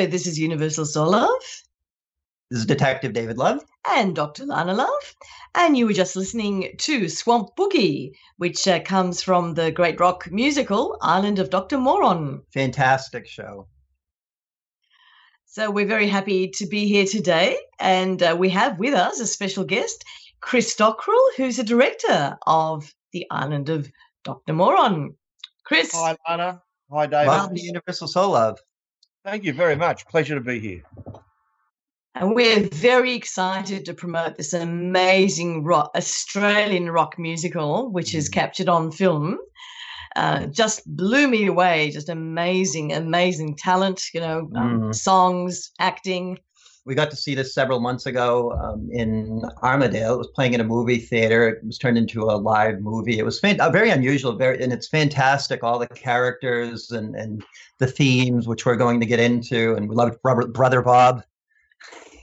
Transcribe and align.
Hello, 0.00 0.10
this 0.10 0.26
is 0.26 0.38
Universal 0.38 0.86
Soul 0.86 1.10
Love. 1.10 1.42
This 2.50 2.60
is 2.60 2.64
Detective 2.64 3.12
David 3.12 3.36
Love. 3.36 3.62
And 3.86 4.16
Dr. 4.16 4.46
Lana 4.46 4.72
Love. 4.72 5.14
And 5.54 5.76
you 5.76 5.86
were 5.86 5.92
just 5.92 6.16
listening 6.16 6.72
to 6.78 7.06
Swamp 7.10 7.54
Boogie, 7.54 8.12
which 8.38 8.66
uh, 8.66 8.80
comes 8.80 9.22
from 9.22 9.52
the 9.52 9.70
great 9.70 10.00
rock 10.00 10.26
musical 10.30 10.96
Island 11.02 11.38
of 11.38 11.50
Dr. 11.50 11.76
Moron. 11.76 12.40
Fantastic 12.50 13.26
show. 13.26 13.68
So 15.44 15.70
we're 15.70 15.84
very 15.84 16.08
happy 16.08 16.48
to 16.48 16.64
be 16.64 16.86
here 16.86 17.04
today. 17.04 17.58
And 17.78 18.22
uh, 18.22 18.34
we 18.38 18.48
have 18.48 18.78
with 18.78 18.94
us 18.94 19.20
a 19.20 19.26
special 19.26 19.64
guest, 19.64 20.02
Chris 20.40 20.74
Dockrill, 20.76 21.34
who's 21.36 21.58
a 21.58 21.62
director 21.62 22.38
of 22.46 22.90
the 23.12 23.26
Island 23.30 23.68
of 23.68 23.92
Dr. 24.24 24.54
Moron. 24.54 25.14
Chris. 25.64 25.90
Hi, 25.92 26.16
Lana. 26.26 26.62
Hi, 26.90 27.04
David. 27.04 27.28
Welcome 27.28 27.54
to 27.54 27.60
Universal 27.60 28.08
Soul 28.08 28.30
Love. 28.30 28.58
Thank 29.24 29.44
you 29.44 29.52
very 29.52 29.76
much. 29.76 30.06
Pleasure 30.06 30.34
to 30.34 30.40
be 30.40 30.58
here. 30.58 30.82
And 32.14 32.34
we're 32.34 32.66
very 32.68 33.14
excited 33.14 33.84
to 33.84 33.94
promote 33.94 34.36
this 34.36 34.52
amazing 34.52 35.62
rock, 35.62 35.90
Australian 35.94 36.90
rock 36.90 37.18
musical, 37.18 37.90
which 37.90 38.14
is 38.14 38.28
captured 38.28 38.68
on 38.68 38.90
film. 38.90 39.38
Uh, 40.16 40.46
just 40.46 40.84
blew 40.96 41.28
me 41.28 41.46
away. 41.46 41.90
Just 41.90 42.08
amazing, 42.08 42.92
amazing 42.92 43.56
talent, 43.56 44.02
you 44.12 44.20
know, 44.20 44.50
um, 44.56 44.80
Mm. 44.80 44.94
songs, 44.94 45.70
acting. 45.78 46.38
We 46.90 46.96
got 46.96 47.08
to 47.10 47.16
see 47.16 47.36
this 47.36 47.54
several 47.54 47.78
months 47.78 48.06
ago 48.06 48.50
um, 48.60 48.88
in 48.90 49.44
Armadale. 49.62 50.14
It 50.14 50.18
was 50.18 50.26
playing 50.34 50.54
in 50.54 50.60
a 50.60 50.64
movie 50.64 50.98
theater. 50.98 51.48
It 51.48 51.64
was 51.64 51.78
turned 51.78 51.96
into 51.96 52.24
a 52.24 52.34
live 52.34 52.80
movie. 52.80 53.16
It 53.16 53.24
was 53.24 53.38
fan- 53.38 53.60
uh, 53.60 53.70
very 53.70 53.90
unusual, 53.90 54.32
very, 54.34 54.60
and 54.60 54.72
it's 54.72 54.88
fantastic. 54.88 55.62
All 55.62 55.78
the 55.78 55.86
characters 55.86 56.90
and, 56.90 57.14
and 57.14 57.44
the 57.78 57.86
themes, 57.86 58.48
which 58.48 58.66
we're 58.66 58.74
going 58.74 58.98
to 58.98 59.06
get 59.06 59.20
into, 59.20 59.76
and 59.76 59.88
we 59.88 59.94
loved 59.94 60.20
Brother, 60.20 60.48
Brother 60.48 60.82
Bob. 60.82 61.22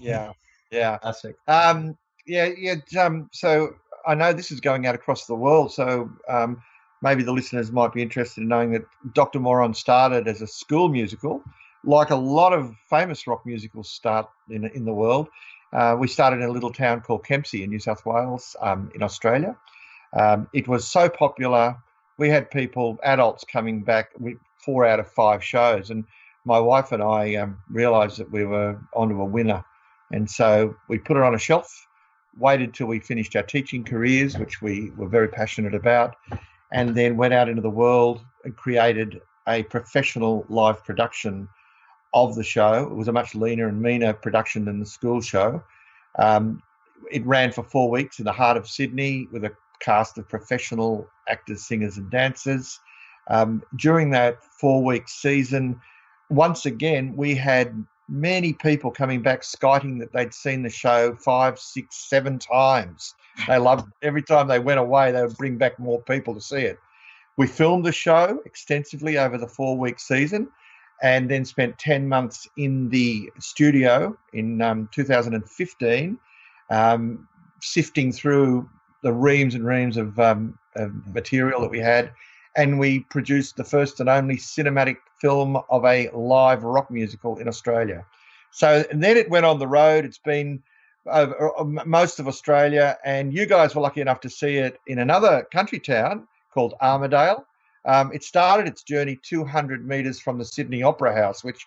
Yeah, 0.01 0.33
yeah, 0.69 0.97
Classic. 0.97 1.37
um, 1.47 1.97
yeah, 2.25 2.49
yeah. 2.57 2.75
Um, 3.01 3.29
so 3.31 3.73
I 4.05 4.15
know 4.15 4.33
this 4.33 4.51
is 4.51 4.59
going 4.59 4.85
out 4.85 4.95
across 4.95 5.27
the 5.27 5.35
world. 5.35 5.71
So 5.71 6.09
um, 6.27 6.61
maybe 7.01 7.23
the 7.23 7.31
listeners 7.31 7.71
might 7.71 7.93
be 7.93 8.01
interested 8.01 8.41
in 8.41 8.49
knowing 8.49 8.73
that 8.73 8.83
Dr. 9.13 9.39
Moron 9.39 9.73
started 9.73 10.27
as 10.27 10.41
a 10.41 10.47
school 10.47 10.89
musical, 10.89 11.41
like 11.87 12.09
a 12.09 12.15
lot 12.15 12.51
of 12.51 12.75
famous 12.89 13.25
rock 13.27 13.45
musicals 13.45 13.89
start 13.89 14.29
in 14.49 14.65
in 14.65 14.85
the 14.85 14.93
world. 14.93 15.29
Uh, 15.73 15.95
we 15.97 16.07
started 16.07 16.41
in 16.41 16.49
a 16.49 16.51
little 16.51 16.71
town 16.71 17.01
called 17.01 17.25
Kempsey 17.25 17.63
in 17.63 17.69
New 17.69 17.79
South 17.79 18.05
Wales, 18.05 18.55
um, 18.61 18.91
in 18.93 19.01
Australia. 19.01 19.55
Um, 20.13 20.47
it 20.53 20.67
was 20.67 20.87
so 20.87 21.09
popular. 21.09 21.75
We 22.17 22.29
had 22.29 22.49
people, 22.51 22.97
adults, 23.03 23.43
coming 23.43 23.83
back. 23.83 24.11
with 24.19 24.37
four 24.65 24.85
out 24.85 24.99
of 24.99 25.07
five 25.07 25.41
shows, 25.41 25.91
and 25.91 26.03
my 26.43 26.59
wife 26.59 26.91
and 26.91 27.01
I 27.01 27.35
um, 27.35 27.57
realised 27.69 28.17
that 28.17 28.29
we 28.29 28.43
were 28.43 28.77
onto 28.93 29.21
a 29.21 29.25
winner, 29.25 29.63
and 30.11 30.29
so 30.29 30.75
we 30.89 30.97
put 30.97 31.15
it 31.15 31.23
on 31.23 31.35
a 31.35 31.39
shelf. 31.39 31.87
Waited 32.37 32.73
till 32.73 32.87
we 32.87 32.99
finished 32.99 33.35
our 33.35 33.43
teaching 33.43 33.83
careers, 33.83 34.37
which 34.37 34.61
we 34.61 34.91
were 34.97 35.07
very 35.07 35.29
passionate 35.29 35.73
about, 35.73 36.15
and 36.71 36.95
then 36.95 37.17
went 37.17 37.33
out 37.33 37.49
into 37.49 37.61
the 37.61 37.69
world 37.69 38.21
and 38.43 38.55
created 38.55 39.21
a 39.47 39.63
professional 39.63 40.45
live 40.49 40.83
production 40.83 41.47
of 42.13 42.35
the 42.35 42.43
show. 42.43 42.83
It 42.83 42.95
was 42.95 43.07
a 43.07 43.11
much 43.11 43.35
leaner 43.35 43.67
and 43.67 43.81
meaner 43.81 44.13
production 44.13 44.65
than 44.65 44.79
the 44.79 44.85
school 44.85 45.21
show. 45.21 45.63
Um, 46.17 46.61
it 47.11 47.25
ran 47.25 47.51
for 47.51 47.63
four 47.63 47.89
weeks 47.89 48.19
in 48.19 48.25
the 48.25 48.31
heart 48.31 48.57
of 48.57 48.67
Sydney 48.67 49.27
with 49.31 49.43
a 49.43 49.51
cast 49.79 50.17
of 50.17 50.27
professional 50.27 51.07
actors, 51.29 51.65
singers, 51.65 51.97
and 51.97 52.09
dancers. 52.09 52.79
Um, 53.29 53.61
during 53.75 54.09
that 54.11 54.43
four 54.43 54.83
week 54.83 55.07
season, 55.07 55.79
once 56.29 56.65
again, 56.65 57.15
we 57.15 57.35
had 57.35 57.85
many 58.09 58.53
people 58.53 58.89
coming 58.89 59.21
back 59.21 59.43
skiting 59.43 59.97
that 59.99 60.13
they'd 60.13 60.33
seen 60.33 60.63
the 60.63 60.69
show 60.69 61.13
five, 61.15 61.59
six, 61.59 62.09
seven 62.09 62.39
times. 62.39 63.13
They 63.47 63.57
loved 63.57 63.91
every 64.01 64.23
time 64.23 64.47
they 64.47 64.59
went 64.59 64.79
away, 64.79 65.11
they 65.11 65.21
would 65.21 65.37
bring 65.37 65.57
back 65.57 65.77
more 65.77 66.01
people 66.01 66.33
to 66.33 66.41
see 66.41 66.61
it. 66.61 66.79
We 67.35 67.47
filmed 67.47 67.85
the 67.85 67.91
show 67.91 68.41
extensively 68.45 69.17
over 69.17 69.37
the 69.37 69.47
four 69.47 69.77
week 69.77 69.99
season 69.99 70.49
and 71.01 71.29
then 71.29 71.45
spent 71.45 71.77
10 71.77 72.07
months 72.07 72.47
in 72.57 72.89
the 72.89 73.29
studio 73.39 74.17
in 74.33 74.61
um, 74.61 74.89
2015, 74.91 76.19
um, 76.69 77.27
sifting 77.61 78.11
through 78.11 78.69
the 79.03 79.13
reams 79.13 79.55
and 79.55 79.65
reams 79.65 79.97
of, 79.97 80.19
um, 80.19 80.57
of 80.75 80.91
material 81.13 81.61
that 81.61 81.69
we 81.69 81.79
had. 81.79 82.11
And 82.55 82.79
we 82.79 83.01
produced 83.01 83.55
the 83.55 83.63
first 83.63 83.99
and 83.99 84.09
only 84.09 84.37
cinematic 84.37 84.97
film 85.21 85.61
of 85.69 85.85
a 85.85 86.09
live 86.09 86.63
rock 86.63 86.89
musical 86.89 87.37
in 87.37 87.47
Australia. 87.47 88.05
So 88.51 88.83
then 88.91 89.17
it 89.17 89.29
went 89.29 89.45
on 89.45 89.59
the 89.59 89.67
road. 89.67 90.05
It's 90.05 90.17
been 90.17 90.63
over 91.05 91.57
uh, 91.59 91.63
most 91.63 92.19
of 92.19 92.27
Australia, 92.27 92.97
and 93.05 93.33
you 93.33 93.45
guys 93.45 93.75
were 93.75 93.81
lucky 93.81 94.01
enough 94.01 94.19
to 94.21 94.29
see 94.29 94.57
it 94.57 94.79
in 94.87 94.99
another 94.99 95.47
country 95.51 95.79
town 95.79 96.27
called 96.53 96.73
Armadale. 96.81 97.45
Um, 97.87 98.11
it 98.13 98.23
started 98.23 98.67
its 98.67 98.83
journey 98.83 99.17
200 99.23 99.87
metres 99.87 100.19
from 100.19 100.37
the 100.37 100.45
Sydney 100.45 100.83
Opera 100.83 101.15
House, 101.15 101.43
which 101.43 101.65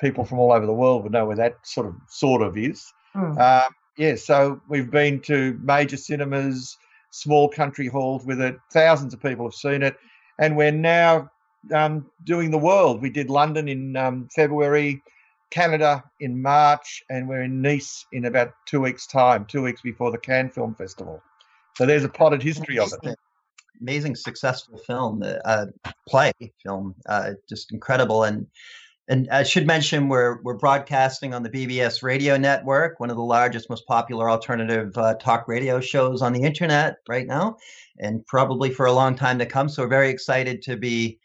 people 0.00 0.24
from 0.24 0.40
all 0.40 0.52
over 0.52 0.66
the 0.66 0.72
world 0.72 1.04
would 1.04 1.12
know 1.12 1.26
where 1.26 1.36
that 1.36 1.56
sort 1.62 1.86
of 1.86 1.94
sort 2.08 2.42
of 2.42 2.58
is. 2.58 2.92
Um, 3.40 3.72
yeah, 3.96 4.16
so 4.16 4.60
we've 4.68 4.90
been 4.90 5.20
to 5.20 5.58
major 5.62 5.96
cinemas, 5.96 6.76
small 7.10 7.48
country 7.48 7.86
halls 7.86 8.26
with 8.26 8.40
it. 8.40 8.58
Thousands 8.72 9.14
of 9.14 9.22
people 9.22 9.46
have 9.46 9.54
seen 9.54 9.82
it, 9.82 9.96
and 10.38 10.56
we're 10.56 10.72
now 10.72 11.30
um, 11.72 12.10
doing 12.24 12.50
the 12.50 12.58
world. 12.58 13.00
We 13.00 13.10
did 13.10 13.30
London 13.30 13.68
in 13.68 13.96
um, 13.96 14.28
February, 14.34 15.02
Canada 15.50 16.02
in 16.20 16.40
March, 16.42 17.04
and 17.10 17.28
we're 17.28 17.42
in 17.42 17.62
Nice 17.62 18.06
in 18.12 18.24
about 18.24 18.54
two 18.66 18.80
weeks' 18.80 19.06
time, 19.06 19.44
two 19.44 19.62
weeks 19.62 19.82
before 19.82 20.10
the 20.10 20.18
Cannes 20.18 20.50
Film 20.50 20.74
Festival. 20.74 21.22
So 21.76 21.86
there's 21.86 22.04
a 22.04 22.08
potted 22.08 22.42
history 22.42 22.78
of 22.78 22.92
it. 23.02 23.18
Amazing, 23.82 24.16
successful 24.16 24.78
film, 24.78 25.22
uh, 25.22 25.34
uh, 25.44 25.66
play 26.08 26.32
film, 26.62 26.94
uh, 27.08 27.32
just 27.48 27.72
incredible. 27.72 28.24
And 28.24 28.46
and 29.08 29.28
I 29.30 29.42
should 29.42 29.66
mention 29.66 30.08
we're 30.08 30.40
we're 30.42 30.56
broadcasting 30.56 31.34
on 31.34 31.42
the 31.42 31.50
BBS 31.50 32.02
radio 32.02 32.36
network, 32.36 33.00
one 33.00 33.10
of 33.10 33.16
the 33.16 33.22
largest, 33.22 33.68
most 33.68 33.86
popular 33.86 34.30
alternative 34.30 34.96
uh, 34.96 35.14
talk 35.14 35.48
radio 35.48 35.80
shows 35.80 36.22
on 36.22 36.32
the 36.32 36.42
internet 36.42 36.96
right 37.08 37.26
now, 37.26 37.56
and 37.98 38.24
probably 38.26 38.70
for 38.70 38.86
a 38.86 38.92
long 38.92 39.16
time 39.16 39.38
to 39.40 39.46
come. 39.46 39.68
So 39.68 39.82
we're 39.82 39.88
very 39.88 40.10
excited 40.10 40.62
to 40.62 40.76
be 40.76 41.18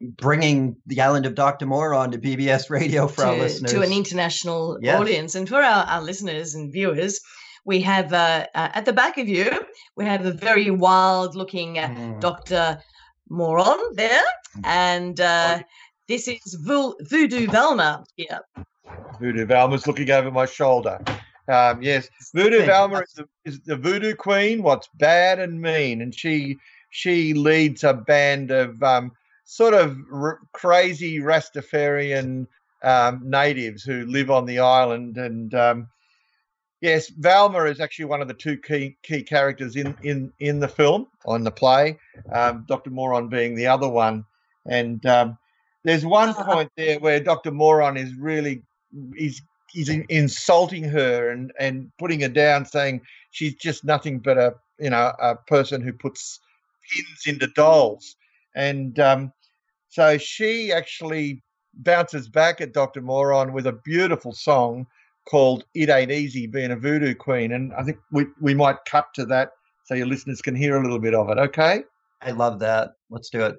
bringing 0.00 0.76
the 0.86 1.00
island 1.00 1.26
of 1.26 1.34
Dr. 1.34 1.66
Moron 1.66 2.10
to 2.12 2.18
BBS 2.18 2.70
radio 2.70 3.06
for 3.06 3.24
our 3.24 3.34
to, 3.34 3.40
listeners. 3.40 3.72
to 3.72 3.82
an 3.82 3.92
international 3.92 4.78
Yes. 4.82 5.00
audience. 5.00 5.34
And 5.34 5.48
for 5.48 5.62
our, 5.62 5.84
our 5.84 6.02
listeners 6.02 6.54
and 6.54 6.72
viewers, 6.72 7.20
we 7.64 7.80
have 7.80 8.12
uh, 8.12 8.46
uh, 8.54 8.68
at 8.74 8.84
the 8.84 8.92
back 8.92 9.18
of 9.18 9.28
you, 9.28 9.50
we 9.96 10.04
have 10.04 10.24
a 10.26 10.32
very 10.32 10.70
wild 10.70 11.34
looking 11.34 11.78
uh, 11.78 11.88
Mm. 11.88 12.20
Dr. 12.20 12.82
Moron 13.28 13.78
there. 13.94 14.22
And 14.64 15.20
uh, 15.20 15.60
this 16.08 16.28
is 16.28 16.54
Vo- 16.60 16.96
Voodoo 17.02 17.46
Velma 17.48 18.04
here. 18.16 18.40
Voodoo 19.20 19.46
Valma's 19.46 19.86
looking 19.86 20.10
over 20.10 20.30
my 20.30 20.46
shoulder. 20.46 20.98
Um, 21.48 21.82
yes, 21.82 22.08
Voodoo 22.34 22.64
Valma 22.66 23.00
is 23.00 23.12
the, 23.14 23.28
is 23.44 23.60
the 23.60 23.76
voodoo 23.76 24.14
queen. 24.14 24.62
What's 24.62 24.88
bad 24.98 25.38
and 25.38 25.60
mean, 25.60 26.00
and 26.02 26.14
she 26.14 26.56
she 26.90 27.32
leads 27.34 27.84
a 27.84 27.94
band 27.94 28.50
of 28.50 28.82
um, 28.82 29.12
sort 29.44 29.74
of 29.74 29.96
r- 30.12 30.40
crazy 30.52 31.18
Rastafarian 31.20 32.46
um, 32.82 33.22
natives 33.24 33.82
who 33.82 34.04
live 34.06 34.30
on 34.30 34.44
the 34.46 34.58
island. 34.58 35.16
And 35.16 35.54
um, 35.54 35.88
yes, 36.82 37.08
Valma 37.08 37.64
is 37.64 37.80
actually 37.80 38.04
one 38.06 38.20
of 38.20 38.28
the 38.28 38.34
two 38.34 38.58
key 38.58 38.98
key 39.02 39.22
characters 39.22 39.76
in 39.76 39.96
in 40.02 40.30
in 40.40 40.60
the 40.60 40.68
film 40.68 41.06
on 41.24 41.44
the 41.44 41.50
play. 41.50 41.98
Um, 42.30 42.66
Dr. 42.68 42.90
Moron 42.90 43.28
being 43.28 43.54
the 43.54 43.68
other 43.68 43.88
one, 43.88 44.26
and 44.66 45.04
um, 45.06 45.38
there's 45.84 46.04
one 46.04 46.34
point 46.34 46.70
there 46.76 46.98
where 46.98 47.20
Dr. 47.20 47.52
Moron 47.52 47.96
is 47.96 48.14
really 48.16 48.62
he's 49.16 49.40
he's 49.70 49.88
in- 49.88 50.06
insulting 50.10 50.84
her 50.84 51.30
and 51.30 51.52
and 51.58 51.90
putting 51.98 52.20
her 52.20 52.28
down, 52.28 52.66
saying 52.66 53.00
she's 53.30 53.54
just 53.54 53.84
nothing 53.84 54.18
but 54.18 54.36
a 54.36 54.54
you 54.78 54.90
know 54.90 55.12
a 55.18 55.36
person 55.36 55.80
who 55.80 55.92
puts 55.92 56.40
pins 56.90 57.22
into 57.26 57.46
dolls, 57.54 58.16
and 58.54 58.98
um, 58.98 59.32
so 59.88 60.18
she 60.18 60.72
actually 60.72 61.42
bounces 61.74 62.28
back 62.28 62.60
at 62.60 62.74
Dr. 62.74 63.00
Moron 63.00 63.54
with 63.54 63.66
a 63.66 63.72
beautiful 63.72 64.32
song 64.32 64.86
called 65.28 65.64
"It 65.74 65.88
Ain't 65.88 66.10
Easy 66.10 66.46
Being 66.46 66.72
a 66.72 66.76
Voodoo 66.76 67.14
Queen," 67.14 67.52
and 67.52 67.72
I 67.74 67.82
think 67.82 67.98
we 68.10 68.26
we 68.40 68.54
might 68.54 68.84
cut 68.86 69.06
to 69.14 69.26
that 69.26 69.52
so 69.84 69.94
your 69.94 70.06
listeners 70.06 70.40
can 70.40 70.54
hear 70.54 70.76
a 70.76 70.82
little 70.82 70.98
bit 70.98 71.14
of 71.14 71.28
it. 71.30 71.38
Okay. 71.38 71.84
I 72.22 72.30
love 72.30 72.60
that. 72.60 72.92
Let's 73.10 73.30
do 73.30 73.40
it. 73.40 73.56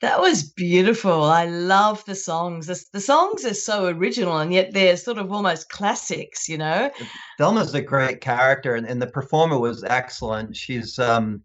That 0.00 0.20
was 0.20 0.44
beautiful. 0.44 1.24
I 1.24 1.46
love 1.46 2.04
the 2.04 2.14
songs. 2.14 2.68
The, 2.68 2.80
the 2.92 3.00
songs 3.00 3.44
are 3.44 3.54
so 3.54 3.86
original 3.86 4.38
and 4.38 4.52
yet 4.52 4.72
they're 4.72 4.96
sort 4.96 5.18
of 5.18 5.32
almost 5.32 5.70
classics, 5.70 6.48
you 6.48 6.56
know? 6.56 6.92
Velma's 7.38 7.74
a 7.74 7.82
great 7.82 8.20
character, 8.20 8.76
and, 8.76 8.86
and 8.86 9.02
the 9.02 9.08
performer 9.08 9.58
was 9.58 9.82
excellent. 9.82 10.54
She's 10.54 11.00
um, 11.00 11.42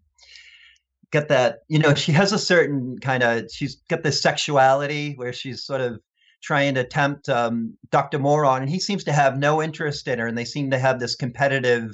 got 1.10 1.26
that, 1.26 1.62
you 1.66 1.80
know, 1.80 1.94
she 1.94 2.12
has 2.12 2.32
a 2.32 2.38
certain 2.38 2.96
kind 3.00 3.24
of, 3.24 3.50
she's 3.52 3.74
got 3.88 4.04
this 4.04 4.22
sexuality 4.22 5.14
where 5.16 5.32
she's 5.32 5.64
sort 5.64 5.80
of 5.80 5.98
trying 6.44 6.74
to 6.74 6.84
tempt 6.84 7.28
um, 7.28 7.74
Dr. 7.90 8.18
Moron, 8.18 8.62
and 8.62 8.70
he 8.70 8.78
seems 8.78 9.02
to 9.04 9.12
have 9.12 9.38
no 9.38 9.62
interest 9.62 10.06
in 10.06 10.18
her, 10.18 10.26
and 10.26 10.36
they 10.36 10.44
seem 10.44 10.70
to 10.70 10.78
have 10.78 11.00
this 11.00 11.16
competitive 11.16 11.90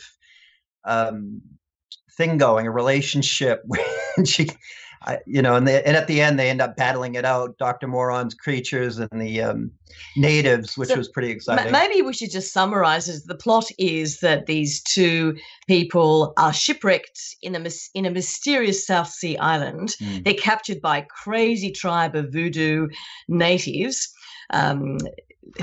um, 0.85 1.41
thing 2.17 2.37
going, 2.37 2.67
a 2.67 2.71
relationship. 2.71 3.63
and 4.17 4.29
she, 4.29 4.49
I, 5.03 5.19
you 5.25 5.41
know, 5.41 5.55
and, 5.55 5.69
they, 5.69 5.83
and 5.85 5.97
at 5.97 6.09
the 6.09 6.21
end 6.21 6.39
they 6.39 6.51
end 6.51 6.61
up 6.61 6.77
battling 6.77 7.15
it 7.15 7.25
out. 7.25 7.57
Dr. 7.59 7.87
Moron's 7.87 8.35
creatures 8.35 8.99
and 8.99 9.09
the 9.13 9.41
um, 9.41 9.71
natives, 10.17 10.77
which 10.77 10.89
So, 10.89 10.97
was 10.97 11.09
pretty 11.09 11.31
exciting. 11.31 11.71
Maybe 11.73 12.03
we 12.03 12.13
should 12.13 12.33
just 12.33 12.53
summarize 12.53 13.09
it. 13.09 13.23
The 13.27 13.37
plot 13.37 13.67
is 13.79 14.19
that 14.19 14.47
these 14.47 14.83
two 14.83 15.37
people 15.69 16.33
are 16.37 16.53
shipwrecked 16.53 17.21
in 17.41 17.55
a 17.55 17.71
in 17.95 18.05
a 18.05 18.11
mysterious 18.11 18.85
South 18.85 19.09
Sea 19.09 19.39
island. 19.39 19.95
Mm. 20.03 20.25
They're 20.25 20.35
captured 20.35 20.81
by 20.81 20.99
a 20.99 21.07
crazy 21.07 21.71
tribe 21.71 22.17
of 22.17 22.33
voodoo 22.33 22.89
natives. 23.29 24.13
Um, 24.53 24.99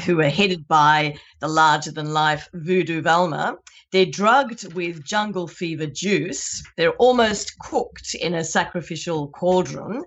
who 0.05 0.19
are 0.19 0.29
headed 0.29 0.67
by 0.67 1.17
the 1.39 1.47
larger 1.47 1.91
than 1.91 2.13
life 2.13 2.49
voodoo 2.53 3.01
Velma. 3.01 3.55
They're 3.91 4.05
drugged 4.05 4.73
with 4.73 5.05
jungle 5.05 5.47
fever 5.47 5.85
juice. 5.85 6.63
They're 6.75 6.93
almost 6.93 7.57
cooked 7.59 8.15
in 8.15 8.33
a 8.33 8.43
sacrificial 8.43 9.29
cauldron. 9.29 10.03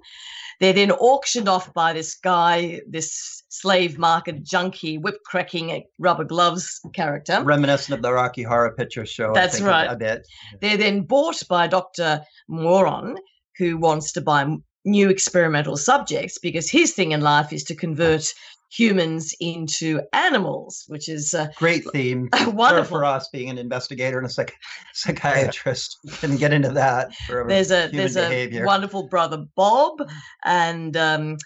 They're 0.60 0.74
then 0.74 0.92
auctioned 0.92 1.48
off 1.48 1.72
by 1.72 1.94
this 1.94 2.14
guy, 2.14 2.82
this 2.86 3.42
slave 3.48 3.98
market 3.98 4.42
junkie, 4.42 4.98
whip 4.98 5.16
cracking 5.24 5.84
rubber 5.98 6.24
gloves 6.24 6.80
character. 6.94 7.42
Reminiscent 7.42 7.96
of 7.96 8.02
the 8.02 8.12
Rocky 8.12 8.42
Horror 8.42 8.74
Picture 8.76 9.06
Show. 9.06 9.32
That's 9.32 9.54
I 9.54 9.58
think, 9.58 9.68
right. 9.68 9.90
A, 9.90 9.96
bit. 9.96 10.26
They're 10.60 10.76
then 10.76 11.02
bought 11.02 11.42
by 11.48 11.66
Dr. 11.66 12.22
Moron, 12.48 13.16
who 13.56 13.78
wants 13.78 14.12
to 14.12 14.20
buy 14.20 14.54
new 14.84 15.08
experimental 15.08 15.76
subjects 15.76 16.38
because 16.38 16.70
his 16.70 16.92
thing 16.92 17.12
in 17.12 17.20
life 17.22 17.52
is 17.52 17.64
to 17.64 17.74
convert 17.74 18.32
humans 18.70 19.34
into 19.40 20.00
animals, 20.12 20.84
which 20.88 21.08
is 21.08 21.34
a 21.34 21.50
Great 21.56 21.84
theme. 21.92 22.28
For, 22.44 22.50
wonderful. 22.50 22.98
for 22.98 23.04
us 23.04 23.28
being 23.28 23.50
an 23.50 23.58
investigator 23.58 24.18
and 24.18 24.26
a 24.26 24.30
psych- 24.30 24.56
psychiatrist. 24.94 25.98
We 26.04 26.12
can 26.12 26.36
get 26.36 26.52
into 26.52 26.70
that. 26.70 27.10
There's 27.28 27.70
a 27.70 27.88
there's 27.92 28.14
behavior. 28.14 28.64
a 28.64 28.66
wonderful 28.66 29.08
brother 29.08 29.44
Bob, 29.56 30.08
and 30.44 30.96
um, 30.96 31.36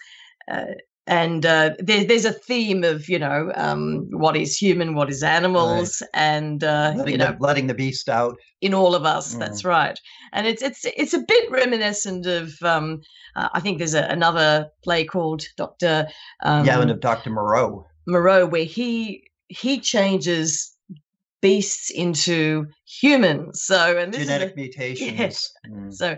uh, 0.49 0.65
and 1.07 1.45
uh, 1.45 1.71
there, 1.79 2.03
there's 2.03 2.25
a 2.25 2.33
theme 2.33 2.83
of 2.83 3.07
you 3.07 3.19
know 3.19 3.51
um, 3.55 4.07
what 4.11 4.35
is 4.35 4.57
human, 4.57 4.95
what 4.95 5.09
is 5.09 5.23
animals, 5.23 6.01
and 6.13 6.63
uh, 6.63 6.93
letting, 6.95 7.13
you 7.13 7.17
know 7.17 7.33
the, 7.33 7.37
letting 7.39 7.67
the 7.67 7.73
beast 7.73 8.09
out. 8.09 8.37
in 8.61 8.73
all 8.73 8.95
of 8.95 9.05
us. 9.05 9.35
Mm. 9.35 9.39
That's 9.39 9.63
right, 9.63 9.99
and 10.33 10.47
it's 10.47 10.61
it's 10.61 10.85
it's 10.85 11.13
a 11.13 11.19
bit 11.19 11.51
reminiscent 11.51 12.25
of 12.25 12.61
um, 12.63 13.01
uh, 13.35 13.49
I 13.53 13.59
think 13.59 13.77
there's 13.77 13.93
a, 13.93 14.03
another 14.03 14.69
play 14.83 15.05
called 15.05 15.45
Doctor 15.57 16.07
um, 16.43 16.65
yeah, 16.65 16.79
and 16.81 16.91
of 16.91 16.99
Dr. 16.99 17.29
Moreau. 17.29 17.85
Moreau 18.07 18.45
where 18.45 18.65
he 18.65 19.23
he 19.47 19.79
changes 19.79 20.74
beasts 21.45 21.91
into 21.91 22.65
humans. 22.87 23.61
So 23.61 23.97
and 23.99 24.11
this 24.11 24.21
is 24.21 24.29
a- 24.29 24.39
Genetic 24.39 24.55
mutations. 24.63 25.53
Mm. 25.69 25.93
so, 25.93 26.17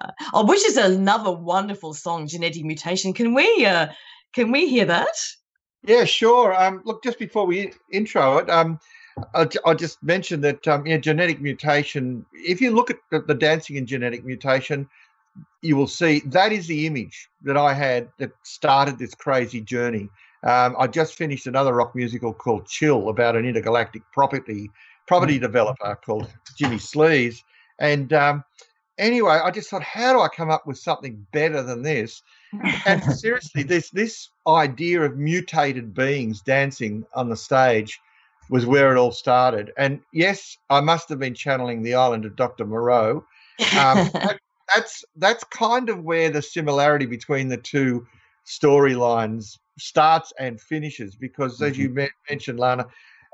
uh, 0.00 0.10
oh, 0.34 0.46
which 0.46 0.64
is 0.64 0.76
another 0.76 1.32
wonderful 1.32 1.94
song, 1.94 2.28
"Genetic 2.28 2.64
Mutation." 2.64 3.12
Can 3.12 3.34
we, 3.34 3.66
uh, 3.66 3.88
can 4.32 4.52
we 4.52 4.68
hear 4.68 4.84
that? 4.84 5.16
Yeah, 5.84 6.04
sure. 6.04 6.54
Um, 6.54 6.80
look, 6.84 7.02
just 7.02 7.18
before 7.18 7.44
we 7.44 7.72
intro 7.90 8.38
it, 8.38 8.48
um, 8.48 8.78
I, 9.34 9.48
I 9.66 9.74
just 9.74 10.00
mention 10.00 10.40
that 10.42 10.68
um, 10.68 10.86
yeah, 10.86 10.98
genetic 10.98 11.40
mutation. 11.40 12.24
If 12.32 12.60
you 12.60 12.70
look 12.70 12.88
at 12.88 12.98
the, 13.10 13.18
the 13.20 13.34
dancing 13.34 13.74
in 13.74 13.84
genetic 13.84 14.24
mutation, 14.24 14.88
you 15.60 15.76
will 15.76 15.88
see 15.88 16.20
that 16.26 16.52
is 16.52 16.68
the 16.68 16.86
image 16.86 17.28
that 17.42 17.56
I 17.56 17.74
had 17.74 18.10
that 18.18 18.30
started 18.44 18.96
this 18.96 19.16
crazy 19.16 19.60
journey. 19.60 20.08
Um, 20.44 20.74
I 20.78 20.86
just 20.88 21.14
finished 21.14 21.46
another 21.46 21.72
rock 21.72 21.94
musical 21.94 22.32
called 22.32 22.66
Chill 22.66 23.08
about 23.08 23.36
an 23.36 23.44
intergalactic 23.44 24.02
property 24.12 24.70
property 25.06 25.38
developer 25.38 25.96
called 26.04 26.30
Jimmy 26.56 26.76
Sleaze. 26.76 27.42
And 27.78 28.12
um, 28.12 28.44
anyway, 28.98 29.40
I 29.42 29.50
just 29.50 29.68
thought, 29.70 29.82
how 29.82 30.12
do 30.12 30.20
I 30.20 30.28
come 30.28 30.50
up 30.50 30.66
with 30.66 30.78
something 30.78 31.26
better 31.32 31.62
than 31.62 31.82
this? 31.82 32.22
and 32.86 33.02
seriously, 33.18 33.62
this 33.62 33.90
this 33.90 34.30
idea 34.46 35.02
of 35.02 35.16
mutated 35.16 35.94
beings 35.94 36.40
dancing 36.42 37.04
on 37.14 37.28
the 37.28 37.36
stage 37.36 38.00
was 38.50 38.66
where 38.66 38.92
it 38.92 38.98
all 38.98 39.12
started. 39.12 39.72
And 39.78 40.00
yes, 40.12 40.58
I 40.68 40.80
must 40.80 41.08
have 41.08 41.18
been 41.18 41.34
channeling 41.34 41.82
the 41.82 41.94
island 41.94 42.24
of 42.24 42.36
Dr. 42.36 42.64
Moreau. 42.66 43.24
Um, 43.78 44.10
that- 44.12 44.38
that's 44.74 45.04
that's 45.16 45.44
kind 45.44 45.90
of 45.90 46.02
where 46.02 46.30
the 46.30 46.40
similarity 46.40 47.04
between 47.04 47.48
the 47.48 47.58
two 47.58 48.06
storylines 48.46 49.58
starts 49.78 50.32
and 50.38 50.60
finishes. 50.60 51.14
Because 51.16 51.60
as 51.62 51.78
you 51.78 51.88
me- 51.88 52.10
mentioned, 52.28 52.58
Lana, 52.58 52.86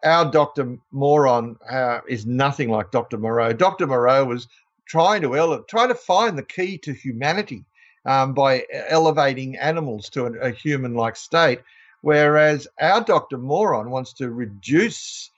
our 0.05 0.31
Dr. 0.31 0.79
Moron 0.93 1.56
uh, 1.70 2.00
is 2.08 2.26
nothing 2.26 2.70
like 2.70 2.90
Dr. 2.90 3.19
Moreau. 3.19 3.52
Dr. 3.52 3.87
Moreau 3.87 4.25
was 4.25 4.49
trying 4.87 5.23
to 5.23 5.37
ele- 5.37 5.62
trying 5.64 5.88
to 5.88 5.94
find 5.94 6.38
the 6.38 6.43
key 6.43 6.79
to 6.79 6.93
humanity 6.93 7.64
um, 8.05 8.32
by 8.32 8.64
elevating 8.88 9.56
animals 9.56 10.08
to 10.11 10.26
a, 10.26 10.32
a 10.49 10.50
human-like 10.50 11.17
state, 11.17 11.61
whereas 12.00 12.67
our 12.81 13.02
Dr. 13.02 13.38
Moron 13.38 13.91
wants 13.91 14.12
to 14.14 14.31
reduce 14.31 15.31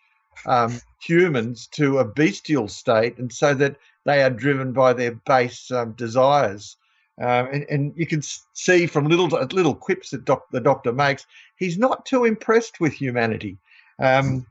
um, 0.47 0.81
humans 1.03 1.67
to 1.69 1.99
a 1.99 2.05
bestial 2.05 2.69
state, 2.69 3.19
and 3.19 3.33
so 3.33 3.55
that 3.55 3.77
they 4.05 4.23
are 4.23 4.31
driven 4.31 4.73
by 4.73 4.93
their 4.93 5.13
base 5.13 5.71
um, 5.71 5.93
desires. 5.93 6.77
Um, 7.21 7.49
and, 7.53 7.67
and 7.69 7.93
you 7.97 8.07
can 8.07 8.23
see 8.55 8.87
from 8.87 9.07
little 9.07 9.27
little 9.27 9.75
quips 9.75 10.11
that 10.11 10.25
doc, 10.25 10.47
the 10.51 10.61
doctor 10.61 10.91
makes, 10.91 11.27
he's 11.57 11.77
not 11.77 12.07
too 12.07 12.25
impressed 12.25 12.81
with 12.81 12.95
humanity. 12.95 13.59
Um, 13.99 14.47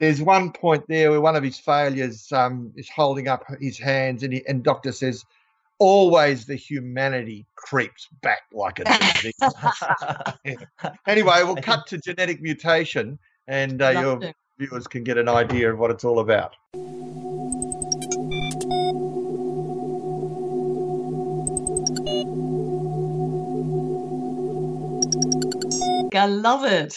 there's 0.00 0.20
one 0.20 0.52
point 0.52 0.84
there 0.88 1.10
where 1.10 1.20
one 1.20 1.36
of 1.36 1.44
his 1.44 1.58
failures 1.58 2.30
um, 2.32 2.72
is 2.76 2.88
holding 2.88 3.28
up 3.28 3.44
his 3.60 3.78
hands, 3.78 4.24
and, 4.24 4.32
he, 4.32 4.46
and 4.46 4.62
doctor 4.62 4.92
says, 4.92 5.24
"Always 5.78 6.44
the 6.44 6.56
humanity 6.56 7.46
creeps 7.54 8.08
back 8.20 8.42
like 8.52 8.80
a 8.80 8.84
disease." 10.44 10.66
anyway, 11.06 11.42
we'll 11.44 11.56
cut 11.56 11.86
to 11.88 11.98
genetic 11.98 12.40
mutation, 12.40 13.18
and 13.46 13.80
uh, 13.80 13.90
your 13.90 14.34
viewers 14.58 14.86
can 14.86 15.04
get 15.04 15.18
an 15.18 15.28
idea 15.28 15.72
of 15.72 15.78
what 15.78 15.90
it's 15.90 16.04
all 16.04 16.18
about. 16.18 16.56
I 26.14 26.26
love 26.26 26.64
it. 26.64 26.96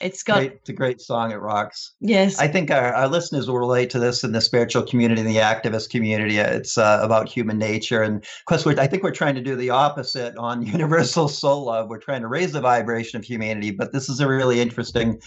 It's 0.00 0.22
got 0.22 0.38
Great, 0.38 0.52
it's 0.52 0.68
a 0.68 0.72
great 0.72 1.00
song. 1.00 1.30
It 1.30 1.36
rocks. 1.36 1.94
yes. 2.00 2.38
I 2.38 2.48
think 2.48 2.70
our, 2.70 2.92
our 2.92 3.08
listeners 3.08 3.48
will 3.48 3.58
relate 3.58 3.90
to 3.90 3.98
this 3.98 4.24
in 4.24 4.32
the 4.32 4.40
spiritual 4.40 4.82
community, 4.82 5.20
in 5.20 5.26
the 5.26 5.36
activist 5.36 5.90
community. 5.90 6.38
It's 6.38 6.76
uh, 6.76 6.98
about 7.00 7.28
human 7.28 7.58
nature, 7.58 8.02
and 8.02 8.16
of 8.16 8.44
course, 8.46 8.66
we're, 8.66 8.78
I 8.78 8.86
think 8.86 9.02
we're 9.02 9.12
trying 9.12 9.36
to 9.36 9.40
do 9.40 9.54
the 9.54 9.70
opposite 9.70 10.36
on 10.36 10.66
Universal 10.66 11.28
Soul 11.28 11.66
Love. 11.66 11.88
We're 11.88 12.00
trying 12.00 12.22
to 12.22 12.28
raise 12.28 12.52
the 12.52 12.60
vibration 12.60 13.18
of 13.18 13.24
humanity, 13.24 13.70
but 13.70 13.92
this 13.92 14.08
is 14.08 14.20
a 14.20 14.28
really 14.28 14.60
interesting 14.60 15.20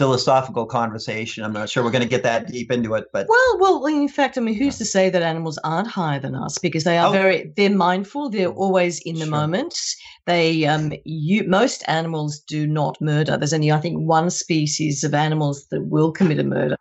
philosophical 0.00 0.64
conversation. 0.64 1.44
I'm 1.44 1.52
not 1.52 1.68
sure 1.68 1.84
we're 1.84 1.90
going 1.90 2.02
to 2.02 2.08
get 2.08 2.22
that 2.22 2.46
deep 2.48 2.72
into 2.72 2.94
it, 2.94 3.04
but 3.12 3.26
well, 3.28 3.58
well, 3.60 3.84
in 3.86 4.08
fact, 4.08 4.38
I 4.38 4.40
mean, 4.40 4.54
who's 4.54 4.78
to 4.78 4.84
say 4.86 5.10
that 5.10 5.20
animals 5.22 5.58
aren't 5.62 5.88
higher 5.88 6.18
than 6.18 6.34
us? 6.34 6.56
Because 6.56 6.84
they 6.84 6.96
are 6.96 7.08
Oh. 7.08 7.12
very, 7.12 7.52
they're 7.56 7.68
mindful. 7.68 8.30
They're 8.30 8.48
always 8.64 8.98
in 9.00 9.16
the 9.16 9.26
Sure. 9.26 9.30
moment. 9.30 9.78
They, 10.26 10.64
um, 10.64 10.92
you, 11.04 11.44
most 11.46 11.84
animals 11.86 12.40
do 12.48 12.66
not 12.66 12.96
murder. 13.02 13.36
There's 13.36 13.52
only, 13.52 13.70
I 13.72 13.78
think, 13.80 13.98
one 14.00 14.30
species 14.30 15.04
of 15.04 15.12
animals 15.12 15.66
that 15.70 15.82
will 15.84 16.12
commit 16.12 16.38
a 16.38 16.44
murder. 16.44 16.76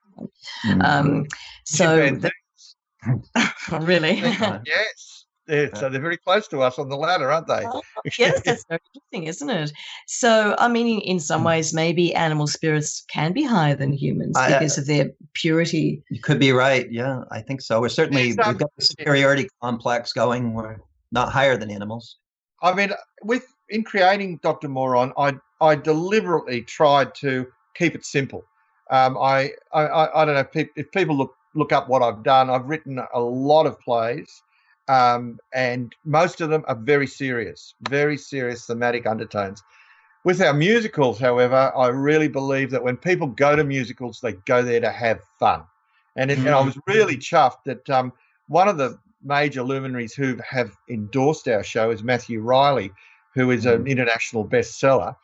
mm, 0.66 0.86
Um, 0.86 1.26
so, 1.66 2.06
Chimpanzees. 2.06 2.32
the- 3.04 3.80
really, 3.82 4.16
yes, 4.66 5.19
they're, 5.50 5.76
so 5.76 5.90
they're 5.90 6.00
very 6.00 6.18
close 6.18 6.48
to 6.50 6.62
us 6.62 6.78
on 6.78 6.90
the 6.90 6.96
ladder, 6.96 7.32
aren't 7.32 7.48
they? 7.48 7.66
Oh, 7.66 7.82
yes, 8.18 8.42
that's 8.46 8.64
very 8.70 8.80
interesting, 8.94 9.24
isn't 9.24 9.50
it? 9.50 9.72
So, 10.08 10.56
I 10.60 10.68
mean, 10.68 10.88
in, 10.88 11.02
in 11.02 11.20
some 11.20 11.44
ways, 11.44 11.74
maybe 11.74 12.14
animal 12.14 12.48
spirits 12.48 13.04
can 13.12 13.34
be 13.34 13.44
higher 13.44 13.76
than 13.76 13.92
humans 13.92 14.38
I- 14.38 14.54
uh, 14.54 14.60
because 14.60 14.78
of 14.78 14.86
their 14.86 15.12
purity. 15.34 16.04
you 16.10 16.22
could 16.22 16.40
be 16.40 16.52
right. 16.52 16.90
Yeah, 16.92 17.24
I 17.32 17.42
think 17.42 17.62
so. 17.62 17.82
We're 17.82 17.90
certainly 17.90 18.34
There's, 18.34 18.48
um, 18.48 18.54
we've 18.54 18.60
got 18.60 18.72
the 18.78 18.86
superiority 18.86 19.50
complex 19.62 20.14
going. 20.14 20.54
We're 20.54 20.78
not 21.12 21.32
higher 21.32 21.58
than 21.58 21.72
animals. 21.72 22.18
I 22.62 22.74
mean, 22.74 22.92
with 23.24 23.46
in 23.70 23.84
creating 23.84 24.40
Dr. 24.44 24.68
Moron, 24.68 25.14
I 25.18 25.34
I 25.62 25.76
deliberately 25.76 26.62
tried 26.62 27.16
to 27.16 27.48
keep 27.76 27.96
it 27.96 28.06
simple. 28.06 28.44
Um, 28.92 29.18
I, 29.18 29.52
I 29.74 29.82
I 29.82 30.22
I 30.22 30.26
don't 30.26 30.36
know 30.36 30.42
if 30.42 30.52
peop- 30.52 30.74
if 30.76 30.92
people 30.92 31.16
look 31.16 31.34
look 31.56 31.72
up 31.72 31.90
what 31.90 32.02
I've 32.04 32.22
done. 32.24 32.50
I've 32.50 32.66
written 32.66 33.00
a 33.14 33.20
lot 33.20 33.66
of 33.66 33.80
plays, 33.80 34.30
um, 34.90 35.40
and 35.54 35.96
most 36.04 36.42
of 36.42 36.50
them 36.50 36.66
are 36.68 36.76
very 36.76 37.08
serious, 37.08 37.76
very 37.90 38.18
serious 38.18 38.66
thematic 38.66 39.06
undertones. 39.06 39.64
With 40.26 40.42
our 40.42 40.54
musicals, 40.54 41.20
however, 41.20 41.72
I 41.78 41.88
really 41.88 42.28
believe 42.28 42.72
that 42.72 42.84
when 42.84 42.98
people 42.98 43.28
go 43.28 43.56
to 43.56 43.64
musicals, 43.64 44.20
they 44.20 44.34
go 44.34 44.64
there 44.64 44.82
to 44.82 44.90
have 44.90 45.22
fun, 45.40 45.64
and 46.16 46.32
it, 46.32 46.40
and 46.40 46.50
I 46.50 46.60
was 46.60 46.78
really 46.88 47.16
chuffed 47.16 47.64
that 47.66 47.90
um, 47.90 48.12
one 48.48 48.68
of 48.68 48.78
the 48.78 49.00
major 49.24 49.62
luminaries 49.64 50.14
who 50.14 50.38
have 50.48 50.76
endorsed 50.90 51.48
our 51.48 51.64
show 51.64 51.92
is 51.92 52.04
Matthew 52.04 52.42
Reilly, 52.42 52.92
who 53.36 53.52
is 53.52 53.66
an 53.66 53.86
international 53.88 54.46
bestseller. 54.46 55.16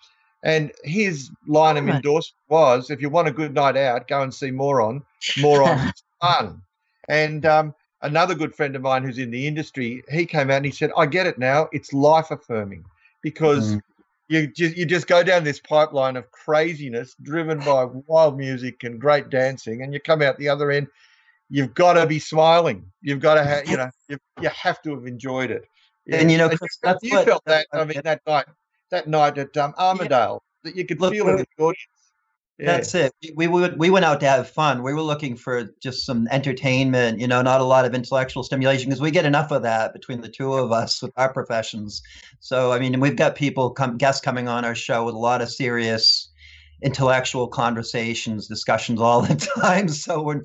And 0.43 0.71
his 0.83 1.31
line 1.47 1.75
of 1.75 1.89
endorsement 1.89 2.43
was, 2.49 2.91
"If 2.91 3.01
you 3.01 3.09
want 3.09 3.27
a 3.27 3.31
good 3.31 3.55
night 3.55 3.75
out, 3.75 4.07
go 4.07 4.21
and 4.21 4.33
see 4.33 4.51
Moron. 4.51 5.03
Moron 5.39 5.91
fun." 6.21 6.61
And 7.09 7.45
um, 7.45 7.73
another 8.05 8.35
good 8.35 8.55
friend 8.55 8.75
of 8.75 8.81
mine 8.81 9.03
who's 9.03 9.17
in 9.17 9.31
the 9.31 9.47
industry, 9.47 10.03
he 10.11 10.25
came 10.25 10.49
out 10.49 10.57
and 10.57 10.65
he 10.65 10.71
said, 10.71 10.91
"I 10.95 11.05
get 11.05 11.27
it 11.27 11.37
now. 11.37 11.67
It's 11.71 11.91
life 11.93 12.31
affirming 12.31 12.85
because 13.21 13.75
Mm. 13.75 13.81
you 14.29 14.47
just 14.47 14.77
you 14.77 14.85
just 14.85 15.07
go 15.07 15.23
down 15.23 15.43
this 15.43 15.59
pipeline 15.59 16.15
of 16.15 16.29
craziness 16.31 17.15
driven 17.21 17.59
by 17.59 17.85
wild 18.07 18.37
music 18.37 18.83
and 18.83 18.99
great 18.99 19.29
dancing, 19.29 19.81
and 19.81 19.93
you 19.93 19.99
come 19.99 20.21
out 20.21 20.37
the 20.37 20.49
other 20.49 20.71
end. 20.71 20.87
You've 21.49 21.75
got 21.75 21.93
to 21.93 22.07
be 22.07 22.17
smiling. 22.17 22.91
You've 23.01 23.19
got 23.19 23.35
to 23.35 23.43
have, 23.43 23.69
you 23.69 23.77
know, 23.77 23.89
you, 24.07 24.17
you 24.41 24.49
have 24.49 24.81
to 24.81 24.95
have 24.95 25.05
enjoyed 25.05 25.51
it. 25.51 25.65
And, 26.11 26.31
you 26.31 26.39
know, 26.39 26.49
And 26.49 26.59
you, 26.59 26.67
you 27.03 27.15
what- 27.15 27.25
felt 27.25 27.45
that. 27.45 27.67
I 27.71 27.85
mean, 27.85 28.01
that 28.03 28.21
night, 28.25 28.45
that 28.89 29.07
night 29.07 29.37
at 29.37 29.55
um, 29.57 29.75
Armadale, 29.77 30.41
that 30.63 30.75
you 30.75 30.85
could 30.85 30.99
Look, 30.99 31.13
feel 31.13 31.27
it 31.27 31.31
in 31.33 31.37
the 31.57 31.63
audience. 31.63 31.94
That's 32.57 32.95
it. 32.95 33.13
We 33.35 33.47
we 33.47 33.67
we 33.69 33.89
went 33.89 34.05
out 34.05 34.21
to 34.21 34.27
have 34.27 34.49
fun. 34.49 34.81
We 34.81 34.93
were 34.93 35.01
looking 35.01 35.35
for 35.35 35.65
just 35.81 36.05
some 36.05 36.27
entertainment, 36.31 37.19
you 37.19 37.27
know, 37.27 37.41
not 37.41 37.59
a 37.59 37.65
lot 37.65 37.83
of 37.83 37.93
intellectual 37.93 38.43
stimulation 38.43 38.89
because 38.89 39.01
we 39.01 39.11
get 39.11 39.25
enough 39.25 39.51
of 39.51 39.61
that 39.63 39.91
between 39.91 40.21
the 40.21 40.29
two 40.29 40.53
of 40.53 40.71
us 40.71 41.01
with 41.01 41.11
our 41.17 41.33
professions. 41.33 42.01
So 42.39 42.71
I 42.71 42.79
mean, 42.79 42.99
we've 43.01 43.17
got 43.17 43.35
people 43.35 43.71
come 43.71 43.97
guests 43.97 44.21
coming 44.21 44.47
on 44.47 44.63
our 44.63 44.75
show 44.75 45.03
with 45.03 45.15
a 45.15 45.19
lot 45.19 45.41
of 45.41 45.51
serious 45.51 46.31
intellectual 46.81 47.47
conversations, 47.47 48.47
discussions 48.47 49.01
all 49.01 49.21
the 49.21 49.35
time. 49.61 49.89
So 49.89 50.21
when 50.21 50.43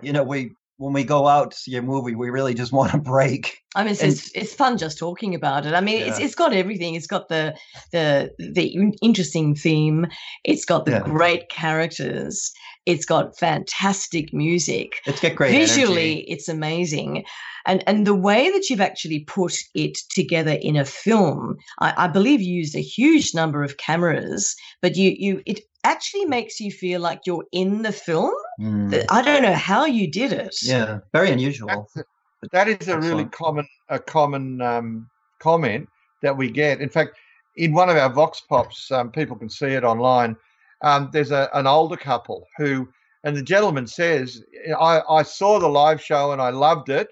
you 0.00 0.12
know, 0.12 0.24
we 0.24 0.52
when 0.82 0.92
we 0.92 1.04
go 1.04 1.28
out 1.28 1.52
to 1.52 1.56
see 1.56 1.76
a 1.76 1.82
movie, 1.82 2.14
we 2.14 2.28
really 2.30 2.54
just 2.54 2.72
want 2.78 2.92
a 2.94 2.98
break. 2.98 3.58
I 3.74 3.84
mean, 3.84 3.92
it's, 3.92 4.02
And- 4.02 4.12
it's 4.12 4.30
it's 4.34 4.54
fun 4.54 4.76
just 4.78 4.98
talking 4.98 5.34
about 5.34 5.64
it. 5.66 5.74
I 5.74 5.80
mean, 5.80 6.02
it's 6.02 6.18
it's 6.18 6.34
got 6.34 6.52
everything. 6.52 6.94
It's 6.94 7.06
got 7.06 7.28
the 7.28 7.54
the 7.92 8.30
the 8.38 8.66
interesting 9.00 9.54
theme. 9.54 10.06
It's 10.44 10.64
got 10.64 10.84
the 10.84 10.92
Yeah. 10.92 11.00
great 11.00 11.48
characters. 11.48 12.52
It's 12.84 13.04
got 13.06 13.38
fantastic 13.38 14.32
music. 14.34 15.00
It's 15.06 15.20
got 15.20 15.36
great 15.36 15.52
Visually, 15.52 16.12
energy. 16.12 16.24
it's 16.28 16.48
amazing, 16.48 17.24
and 17.64 17.82
and 17.86 18.06
the 18.06 18.14
way 18.28 18.50
that 18.50 18.68
you've 18.68 18.80
actually 18.90 19.20
put 19.20 19.54
it 19.74 19.96
together 20.10 20.58
in 20.60 20.76
a 20.76 20.84
film, 20.84 21.56
I, 21.80 21.94
I 21.96 22.08
believe 22.08 22.42
you 22.42 22.54
used 22.54 22.74
a 22.76 22.80
huge 22.96 23.34
number 23.34 23.62
of 23.62 23.76
cameras, 23.76 24.54
but 24.82 24.96
you 24.96 25.14
you 25.16 25.42
it 25.46 25.60
actually 25.84 26.24
makes 26.26 26.60
you 26.60 26.70
feel 26.70 27.00
like 27.00 27.20
you're 27.26 27.44
in 27.52 27.82
the 27.82 27.92
film. 27.92 28.32
Mm. 28.60 29.04
I 29.10 29.22
don't 29.22 29.42
know 29.42 29.54
how 29.54 29.84
you 29.86 30.10
did 30.10 30.32
it. 30.32 30.56
Yeah, 30.62 31.00
very 31.12 31.30
unusual. 31.30 31.68
That's 31.68 31.96
a- 31.96 32.04
that 32.50 32.66
is 32.66 32.88
a 32.88 32.96
really 32.98 33.22
Excellent. 33.24 33.32
common 33.32 33.68
a 33.88 33.98
common 34.00 34.60
um, 34.60 35.08
comment 35.38 35.88
that 36.22 36.36
we 36.36 36.50
get. 36.50 36.80
In 36.80 36.88
fact, 36.88 37.16
in 37.56 37.72
one 37.72 37.88
of 37.88 37.96
our 37.96 38.10
Vox 38.10 38.40
Pops, 38.48 38.90
um, 38.90 39.12
people 39.12 39.36
can 39.36 39.48
see 39.48 39.66
it 39.68 39.84
online. 39.84 40.36
Um, 40.82 41.08
there's 41.12 41.30
a, 41.30 41.48
an 41.54 41.68
older 41.68 41.96
couple 41.96 42.46
who, 42.56 42.88
and 43.22 43.36
the 43.36 43.42
gentleman 43.42 43.86
says, 43.86 44.42
I, 44.80 45.02
I 45.08 45.22
saw 45.22 45.60
the 45.60 45.68
live 45.68 46.02
show 46.02 46.32
and 46.32 46.42
I 46.42 46.50
loved 46.50 46.88
it, 46.88 47.08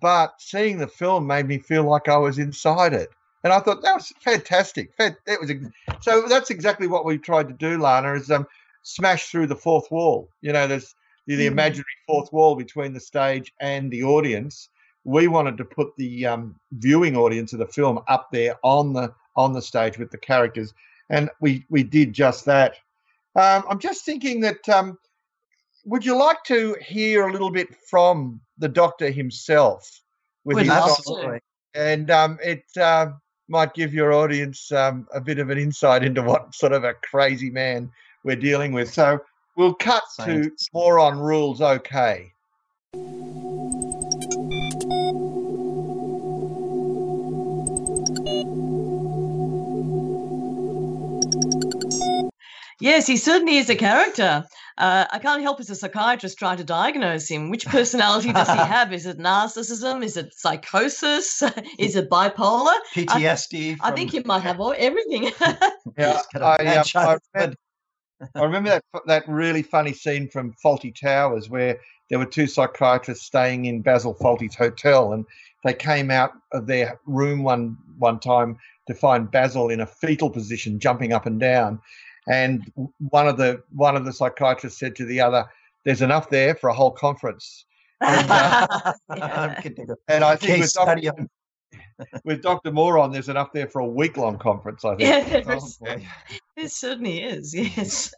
but 0.00 0.32
seeing 0.38 0.78
the 0.78 0.86
film 0.86 1.26
made 1.26 1.46
me 1.46 1.58
feel 1.58 1.84
like 1.84 2.08
I 2.08 2.16
was 2.16 2.38
inside 2.38 2.94
it. 2.94 3.10
And 3.42 3.52
I 3.52 3.60
thought 3.60 3.82
that 3.82 3.94
was 3.94 4.12
fantastic. 4.20 4.96
That 4.98 5.16
was 5.40 5.50
so. 6.00 6.28
That's 6.28 6.50
exactly 6.50 6.86
what 6.86 7.04
we've 7.04 7.22
tried 7.22 7.48
to 7.48 7.54
do, 7.54 7.80
Lana. 7.80 8.14
Is 8.14 8.30
um, 8.30 8.46
smash 8.82 9.30
through 9.30 9.46
the 9.46 9.56
fourth 9.56 9.90
wall. 9.90 10.28
You 10.42 10.52
know, 10.52 10.66
there's 10.66 10.94
the, 11.26 11.36
the 11.36 11.46
Mm. 11.46 11.52
imaginary 11.52 11.84
fourth 12.06 12.32
wall 12.32 12.54
between 12.54 12.92
the 12.92 13.00
stage 13.00 13.52
and 13.60 13.90
the 13.90 14.02
audience. 14.02 14.68
We 15.04 15.28
wanted 15.28 15.56
to 15.56 15.64
put 15.64 15.96
the 15.96 16.26
um, 16.26 16.56
viewing 16.72 17.16
audience 17.16 17.52
of 17.54 17.58
the 17.60 17.66
film 17.66 18.00
up 18.08 18.28
there 18.30 18.56
on 18.62 18.92
the 18.92 19.14
on 19.36 19.52
the 19.54 19.62
stage 19.62 19.96
with 19.98 20.10
the 20.10 20.18
characters, 20.18 20.74
and 21.08 21.30
we 21.40 21.64
we 21.70 21.82
did 21.82 22.12
just 22.12 22.44
that. 22.44 22.74
Um, 23.36 23.64
I'm 23.68 23.78
just 23.78 24.04
thinking 24.04 24.40
that. 24.40 24.68
Um, 24.68 24.98
would 25.86 26.04
you 26.04 26.14
like 26.14 26.44
to 26.44 26.76
hear 26.82 27.26
a 27.26 27.32
little 27.32 27.50
bit 27.50 27.74
from 27.88 28.40
the 28.58 28.68
doctor 28.68 29.10
himself? 29.10 30.02
With 30.44 30.56
Would 30.56 30.66
his 30.66 30.74
love 30.74 30.90
song? 30.90 31.32
to. 31.32 31.40
And 31.74 32.10
um, 32.10 32.38
it 32.42 32.64
uh, 32.76 33.12
might 33.50 33.74
give 33.74 33.92
your 33.92 34.12
audience 34.12 34.70
um, 34.70 35.08
a 35.12 35.20
bit 35.20 35.40
of 35.40 35.50
an 35.50 35.58
insight 35.58 36.04
into 36.04 36.22
what 36.22 36.54
sort 36.54 36.72
of 36.72 36.84
a 36.84 36.94
crazy 36.94 37.50
man 37.50 37.90
we're 38.22 38.36
dealing 38.36 38.72
with. 38.72 38.92
So 38.92 39.20
we'll 39.56 39.74
cut 39.74 40.04
to 40.20 40.22
Science. 40.22 40.68
Moron 40.72 41.18
Rules 41.18 41.60
OK. 41.60 42.32
Yes, 52.82 53.06
he 53.06 53.18
certainly 53.18 53.58
is 53.58 53.68
a 53.68 53.76
character. 53.76 54.46
Uh, 54.80 55.06
I 55.10 55.18
can't 55.18 55.42
help 55.42 55.60
as 55.60 55.68
a 55.68 55.74
psychiatrist 55.74 56.38
try 56.38 56.56
to 56.56 56.64
diagnose 56.64 57.28
him. 57.28 57.50
Which 57.50 57.66
personality 57.66 58.32
does 58.32 58.48
he 58.48 58.56
have? 58.56 58.94
Is 58.94 59.04
it 59.04 59.18
narcissism? 59.18 60.02
Is 60.02 60.16
it 60.16 60.32
psychosis? 60.34 61.42
is 61.78 61.96
it 61.96 62.08
bipolar? 62.08 62.72
PTSD. 62.94 63.76
I 63.82 63.90
think 63.90 64.12
he 64.12 64.22
might 64.24 64.42
have 64.42 64.58
all 64.58 64.74
everything. 64.76 65.30
Yeah, 65.98 66.14
He's 66.14 66.26
got 66.32 66.42
a 66.42 66.46
I, 66.46 66.56
bad 66.58 66.76
um, 66.76 66.78
I, 66.78 66.82
childhood. 66.82 67.20
remember, 67.34 67.56
I 68.34 68.42
remember 68.42 68.70
that 68.70 68.84
that 69.06 69.28
really 69.28 69.62
funny 69.62 69.92
scene 69.92 70.28
from 70.28 70.54
Fawlty 70.64 70.94
Towers 70.98 71.50
where 71.50 71.78
there 72.08 72.18
were 72.18 72.26
two 72.26 72.46
psychiatrists 72.46 73.26
staying 73.26 73.64
in 73.64 73.82
Basil 73.82 74.14
Fawlty's 74.14 74.54
hotel, 74.54 75.12
and 75.12 75.24
they 75.64 75.74
came 75.74 76.10
out 76.10 76.32
of 76.52 76.66
their 76.66 77.00
room 77.06 77.42
one 77.42 77.76
one 77.98 78.20
time 78.20 78.56
to 78.86 78.94
find 78.94 79.30
Basil 79.30 79.68
in 79.68 79.80
a 79.80 79.86
fetal 79.86 80.30
position, 80.30 80.78
jumping 80.78 81.12
up 81.12 81.26
and 81.26 81.40
down. 81.40 81.80
And 82.30 82.70
one 82.98 83.26
of 83.28 83.36
the 83.36 83.62
one 83.72 83.96
of 83.96 84.04
the 84.04 84.12
psychiatrists 84.12 84.78
said 84.78 84.94
to 84.96 85.04
the 85.04 85.20
other, 85.20 85.44
"There's 85.84 86.00
enough 86.02 86.30
there 86.30 86.54
for 86.54 86.70
a 86.70 86.74
whole 86.74 86.92
conference." 86.92 87.64
And, 88.00 88.30
uh, 88.30 88.92
I'm. 89.10 89.62
And 90.08 90.24
I 90.24 90.36
think 90.36 90.60
with 90.62 90.72
Dr. 90.72 91.08
of- 91.10 91.28
with 92.24 92.42
Dr. 92.42 92.72
Moron, 92.72 93.12
there's 93.12 93.28
enough 93.28 93.52
there 93.52 93.68
for 93.68 93.80
a 93.80 93.86
week 93.86 94.16
long 94.16 94.38
conference. 94.38 94.84
I 94.84 94.96
think. 94.96 95.08
yeah, 95.08 95.24
Oh, 95.38 95.42
there's- 95.46 95.76
boy. 95.76 96.06
there 96.56 96.68
certainly 96.68 97.22
is. 97.22 97.52
Yes. 97.54 98.14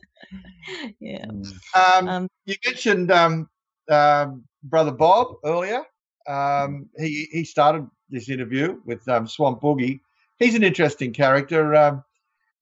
yeah. 1.00 1.24
Mm. 1.26 1.52
Um, 1.74 2.08
Um, 2.08 2.28
you 2.44 2.54
mentioned 2.64 3.10
um, 3.10 3.48
um, 3.90 4.44
brother 4.64 4.92
Bob 4.92 5.36
earlier. 5.44 5.82
Um, 6.28 6.88
he 6.98 7.28
he 7.32 7.44
started 7.44 7.86
this 8.10 8.28
interview 8.28 8.80
with 8.84 9.06
um, 9.08 9.26
Swamp 9.26 9.60
Boogie. 9.62 10.00
He's 10.38 10.54
an 10.54 10.62
interesting 10.62 11.12
character. 11.12 11.74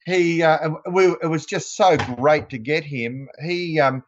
He 0.06 0.42
uh, 0.42 0.70
we, 0.90 1.06
it 1.22 1.28
was 1.28 1.46
just 1.46 1.76
so 1.76 1.96
great 2.16 2.48
to 2.50 2.58
get 2.58 2.84
him. 2.84 3.28
He 3.42 3.78
um, 3.78 4.02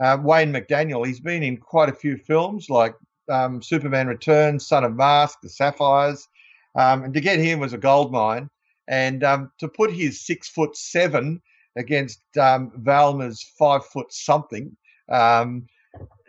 uh, 0.00 0.18
Wayne 0.20 0.52
McDaniel. 0.52 1.06
He's 1.06 1.20
been 1.20 1.42
in 1.42 1.56
quite 1.56 1.88
a 1.88 1.94
few 1.94 2.16
films 2.16 2.70
like 2.70 2.94
um, 3.30 3.62
Superman 3.62 4.06
Returns, 4.06 4.66
Son 4.66 4.84
of 4.84 4.94
Mask, 4.94 5.38
The 5.42 5.48
Sapphires, 5.48 6.28
um, 6.76 7.04
and 7.04 7.14
to 7.14 7.20
get 7.20 7.38
him 7.38 7.60
was 7.60 7.72
a 7.72 7.78
gold 7.78 8.12
mine. 8.12 8.48
And 8.88 9.22
um, 9.24 9.52
to 9.58 9.68
put 9.68 9.92
his 9.92 10.20
six 10.20 10.48
foot 10.48 10.76
seven 10.76 11.40
against 11.76 12.20
um, 12.36 12.72
Valma's 12.76 13.42
five 13.58 13.86
foot 13.86 14.12
something, 14.12 14.76
um, 15.08 15.66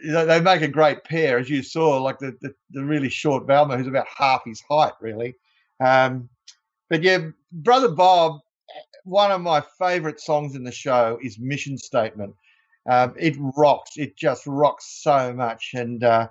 they 0.05 0.41
make 0.41 0.62
a 0.62 0.67
great 0.67 1.03
pair, 1.03 1.39
as 1.39 1.50
you 1.50 1.63
saw, 1.63 2.01
like 2.01 2.20
the, 2.20 2.36
the, 2.41 2.53
the 2.72 2.84
really 2.84 3.10
short 3.10 3.48
Valma, 3.48 3.77
who's 3.77 3.88
about 3.88 4.08
half 4.15 4.43
his 4.46 4.62
height, 4.70 4.93
really. 5.01 5.36
Um, 5.79 6.29
but 6.89 7.01
yeah, 7.01 7.29
Brother 7.51 7.89
Bob, 7.89 8.41
one 9.03 9.32
of 9.32 9.42
my 9.42 9.62
favorite 9.80 10.20
songs 10.20 10.56
in 10.56 10.63
the 10.63 10.72
show 10.72 11.20
is 11.22 11.39
Mission 11.39 11.77
Statement. 11.77 12.36
Um, 12.89 13.13
it 13.18 13.36
rocks. 13.56 13.92
It 13.98 14.18
just 14.18 14.46
rocks 14.46 14.86
so 15.01 15.34
much. 15.34 15.72
And 15.74 16.03
uh, 16.03 16.27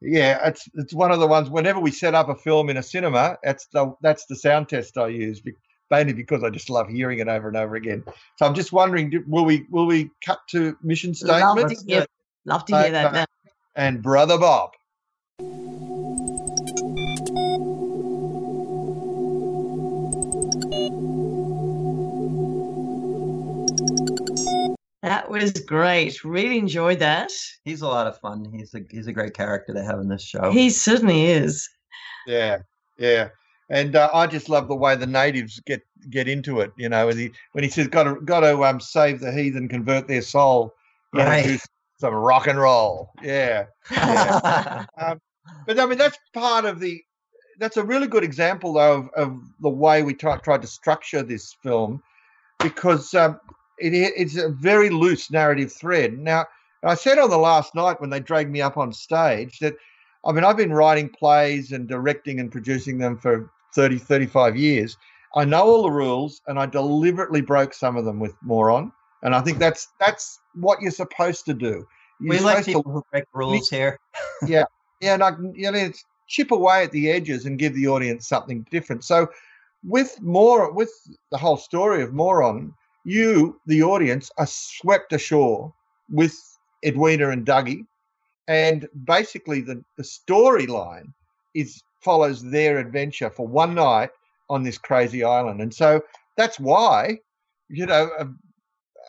yeah, 0.00 0.46
it's 0.46 0.68
it's 0.74 0.94
one 0.94 1.10
of 1.10 1.20
the 1.20 1.26
ones. 1.26 1.50
Whenever 1.50 1.80
we 1.80 1.90
set 1.90 2.14
up 2.14 2.28
a 2.28 2.34
film 2.34 2.70
in 2.70 2.76
a 2.76 2.82
cinema, 2.82 3.38
that's 3.42 3.66
the 3.66 3.94
that's 4.00 4.26
the 4.26 4.36
sound 4.36 4.68
test 4.68 4.96
I 4.96 5.08
use, 5.08 5.42
mainly 5.90 6.12
because 6.12 6.44
I 6.44 6.50
just 6.50 6.70
love 6.70 6.88
hearing 6.88 7.18
it 7.18 7.28
over 7.28 7.48
and 7.48 7.56
over 7.56 7.74
again. 7.74 8.04
So 8.36 8.46
I'm 8.46 8.54
just 8.54 8.72
wondering, 8.72 9.24
will 9.26 9.44
we 9.44 9.66
will 9.70 9.86
we 9.86 10.10
cut 10.24 10.40
to 10.50 10.76
Mission 10.82 11.14
love 11.22 11.58
Statement 11.58 11.70
to 11.70 11.84
hear, 11.86 12.06
love 12.44 12.64
to 12.66 12.76
hear 12.76 12.92
that. 12.92 13.14
Uh, 13.14 13.26
and 13.74 14.02
Brother 14.02 14.38
Bob? 14.38 14.70
That 25.02 25.30
was 25.30 25.52
great. 25.52 26.24
Really 26.24 26.58
enjoyed 26.58 26.98
that. 26.98 27.30
He's 27.64 27.82
a 27.82 27.86
lot 27.86 28.06
of 28.06 28.18
fun. 28.18 28.50
He's 28.52 28.74
a 28.74 28.80
he's 28.90 29.06
a 29.06 29.12
great 29.12 29.34
character 29.34 29.72
to 29.72 29.82
have 29.82 30.00
in 30.00 30.08
this 30.08 30.22
show. 30.24 30.50
He 30.50 30.70
certainly 30.70 31.26
is. 31.26 31.68
Yeah, 32.26 32.58
yeah. 32.98 33.28
And 33.70 33.94
uh, 33.96 34.10
I 34.12 34.26
just 34.26 34.48
love 34.48 34.66
the 34.66 34.74
way 34.74 34.96
the 34.96 35.06
natives 35.06 35.60
get 35.66 35.82
get 36.10 36.26
into 36.26 36.60
it. 36.60 36.72
You 36.76 36.88
know, 36.88 37.06
when 37.06 37.16
he 37.16 37.30
when 37.52 37.62
he 37.64 37.70
says, 37.70 37.86
"Got 37.88 38.04
to 38.04 38.20
got 38.22 38.40
to 38.40 38.64
um, 38.64 38.80
save 38.80 39.20
the 39.20 39.30
heathen, 39.32 39.68
convert 39.68 40.08
their 40.08 40.22
soul." 40.22 40.74
gotta 41.14 41.30
Right. 41.30 41.44
do 41.44 41.58
some 42.00 42.14
rock 42.14 42.46
and 42.46 42.58
roll. 42.58 43.10
Yeah. 43.22 43.66
but 43.90 45.78
I 45.78 45.86
mean 45.86 45.98
that's 45.98 46.18
part 46.34 46.64
of 46.64 46.80
the. 46.80 47.02
That's 47.58 47.76
a 47.76 47.82
really 47.84 48.06
good 48.06 48.22
example 48.24 48.72
though 48.74 48.92
of, 48.94 49.08
of 49.16 49.40
the 49.60 49.68
way 49.68 50.02
we 50.02 50.14
tried 50.14 50.42
tried 50.42 50.62
to 50.62 50.68
structure 50.68 51.22
this 51.22 51.54
film, 51.62 52.02
because 52.60 53.12
um, 53.14 53.40
it, 53.80 53.94
it's 53.94 54.36
a 54.36 54.48
very 54.48 54.90
loose 54.90 55.30
narrative 55.30 55.72
thread. 55.72 56.18
Now, 56.18 56.46
I 56.84 56.94
said 56.94 57.18
on 57.18 57.30
the 57.30 57.38
last 57.38 57.74
night 57.74 58.00
when 58.00 58.10
they 58.10 58.20
dragged 58.20 58.50
me 58.50 58.60
up 58.60 58.76
on 58.76 58.92
stage 58.92 59.58
that, 59.58 59.74
I 60.24 60.32
mean, 60.32 60.44
I've 60.44 60.56
been 60.56 60.72
writing 60.72 61.08
plays 61.08 61.72
and 61.72 61.88
directing 61.88 62.40
and 62.40 62.50
producing 62.50 62.98
them 62.98 63.18
for 63.18 63.50
30, 63.74 63.98
35 63.98 64.56
years. 64.56 64.96
I 65.34 65.44
know 65.44 65.62
all 65.62 65.82
the 65.82 65.90
rules, 65.90 66.40
and 66.46 66.58
I 66.58 66.66
deliberately 66.66 67.40
broke 67.40 67.74
some 67.74 67.96
of 67.96 68.04
them 68.04 68.18
with 68.18 68.34
Moron. 68.42 68.92
And 69.22 69.34
I 69.34 69.40
think 69.40 69.58
that's 69.58 69.88
that's 70.00 70.40
what 70.54 70.80
you're 70.80 70.90
supposed 70.90 71.44
to 71.46 71.54
do. 71.54 71.86
You're 72.20 72.36
we 72.36 72.40
like 72.40 72.64
people 72.64 72.82
to, 72.82 73.02
break 73.10 73.24
rules 73.32 73.68
here. 73.68 73.98
yeah, 74.46 74.64
yeah, 75.00 75.14
and 75.14 75.22
I, 75.22 75.32
you 75.52 75.70
know, 75.70 75.92
chip 76.28 76.50
away 76.50 76.84
at 76.84 76.92
the 76.92 77.10
edges 77.10 77.44
and 77.44 77.58
give 77.58 77.74
the 77.74 77.88
audience 77.88 78.28
something 78.28 78.66
different. 78.70 79.04
So, 79.04 79.28
with 79.84 80.20
more, 80.20 80.72
with 80.72 80.90
the 81.30 81.38
whole 81.38 81.56
story 81.56 82.02
of 82.02 82.12
Moron, 82.12 82.74
you, 83.08 83.60
the 83.66 83.82
audience, 83.82 84.30
are 84.38 84.46
swept 84.46 85.12
ashore 85.12 85.72
with 86.10 86.36
Edwina 86.84 87.30
and 87.30 87.46
Dougie, 87.46 87.86
and 88.46 88.88
basically 89.04 89.60
the 89.60 89.82
the 89.96 90.02
storyline 90.02 91.12
is 91.54 91.82
follows 92.00 92.42
their 92.42 92.78
adventure 92.78 93.30
for 93.30 93.46
one 93.46 93.74
night 93.74 94.10
on 94.50 94.62
this 94.62 94.78
crazy 94.78 95.24
island, 95.24 95.60
and 95.60 95.72
so 95.72 96.02
that's 96.36 96.60
why, 96.60 97.18
you 97.68 97.86
know, 97.86 98.10
um, 98.18 98.38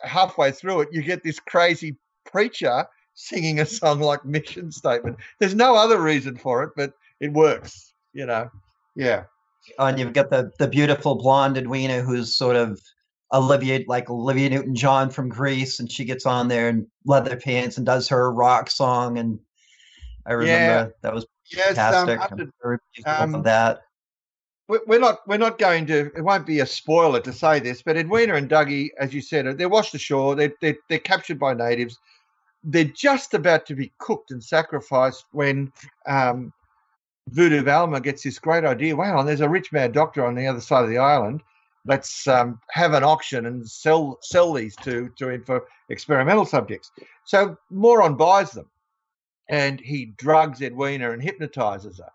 halfway 0.02 0.50
through 0.50 0.80
it, 0.80 0.88
you 0.92 1.02
get 1.02 1.22
this 1.22 1.38
crazy 1.38 1.96
preacher 2.24 2.86
singing 3.14 3.60
a 3.60 3.66
song 3.66 4.00
like 4.00 4.24
Mission 4.24 4.72
Statement. 4.72 5.16
There's 5.38 5.54
no 5.54 5.76
other 5.76 6.00
reason 6.00 6.36
for 6.36 6.62
it, 6.64 6.70
but 6.76 6.92
it 7.20 7.32
works, 7.32 7.92
you 8.14 8.26
know. 8.26 8.50
Yeah. 8.96 9.24
Oh, 9.78 9.86
and 9.86 9.98
you've 9.98 10.14
got 10.14 10.30
the 10.30 10.50
the 10.58 10.68
beautiful 10.68 11.14
blonde 11.16 11.58
Edwina 11.58 12.00
who's 12.00 12.34
sort 12.34 12.56
of 12.56 12.80
Olivia 13.32 13.80
like 13.86 14.10
Olivia 14.10 14.50
Newton 14.50 14.74
John 14.74 15.10
from 15.10 15.28
Grease, 15.28 15.78
and 15.78 15.90
she 15.90 16.04
gets 16.04 16.26
on 16.26 16.48
there 16.48 16.68
in 16.68 16.86
leather 17.04 17.36
pants 17.36 17.76
and 17.76 17.86
does 17.86 18.08
her 18.08 18.32
rock 18.32 18.70
song, 18.70 19.18
and 19.18 19.38
I 20.26 20.32
remember 20.32 20.52
yeah. 20.52 20.88
that 21.02 21.14
was 21.14 21.26
yes, 21.50 21.78
um, 21.78 22.06
fantastic. 22.06 22.50
Um, 23.06 23.34
um, 23.34 23.42
that 23.42 23.82
we're 24.86 25.00
not 25.00 25.26
we're 25.26 25.36
not 25.36 25.58
going 25.58 25.86
to 25.86 26.10
it 26.16 26.22
won't 26.22 26.46
be 26.46 26.60
a 26.60 26.66
spoiler 26.66 27.20
to 27.20 27.32
say 27.32 27.58
this 27.58 27.82
but 27.82 27.96
edwina 27.96 28.34
and 28.34 28.48
dougie 28.48 28.90
as 28.98 29.12
you 29.12 29.20
said 29.20 29.58
they're 29.58 29.68
washed 29.68 29.94
ashore 29.94 30.36
they're, 30.36 30.52
they're, 30.60 30.76
they're 30.88 30.98
captured 30.98 31.38
by 31.38 31.52
natives 31.52 31.98
they're 32.62 32.84
just 32.84 33.34
about 33.34 33.66
to 33.66 33.74
be 33.74 33.92
cooked 33.98 34.30
and 34.30 34.42
sacrificed 34.42 35.24
when 35.32 35.72
um, 36.06 36.52
voodoo 37.30 37.62
valma 37.62 38.00
gets 38.00 38.22
this 38.22 38.38
great 38.38 38.64
idea 38.64 38.94
wow 38.94 39.18
and 39.18 39.28
there's 39.28 39.40
a 39.40 39.48
rich 39.48 39.72
mad 39.72 39.92
doctor 39.92 40.24
on 40.24 40.34
the 40.34 40.46
other 40.46 40.60
side 40.60 40.84
of 40.84 40.90
the 40.90 40.98
island 40.98 41.42
let's 41.86 42.26
um, 42.26 42.60
have 42.70 42.92
an 42.92 43.04
auction 43.04 43.46
and 43.46 43.68
sell 43.68 44.18
sell 44.22 44.52
these 44.52 44.76
to 44.76 45.10
to 45.18 45.28
him 45.30 45.44
for 45.44 45.66
experimental 45.88 46.44
subjects. 46.44 46.90
So 47.24 47.56
moron 47.70 48.16
buys 48.16 48.52
them 48.52 48.68
and 49.48 49.80
he 49.80 50.06
drugs 50.16 50.62
edwina 50.62 51.10
and 51.12 51.22
hypnotizes 51.22 51.98
her. 51.98 52.12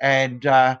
And 0.00 0.46
uh, 0.46 0.78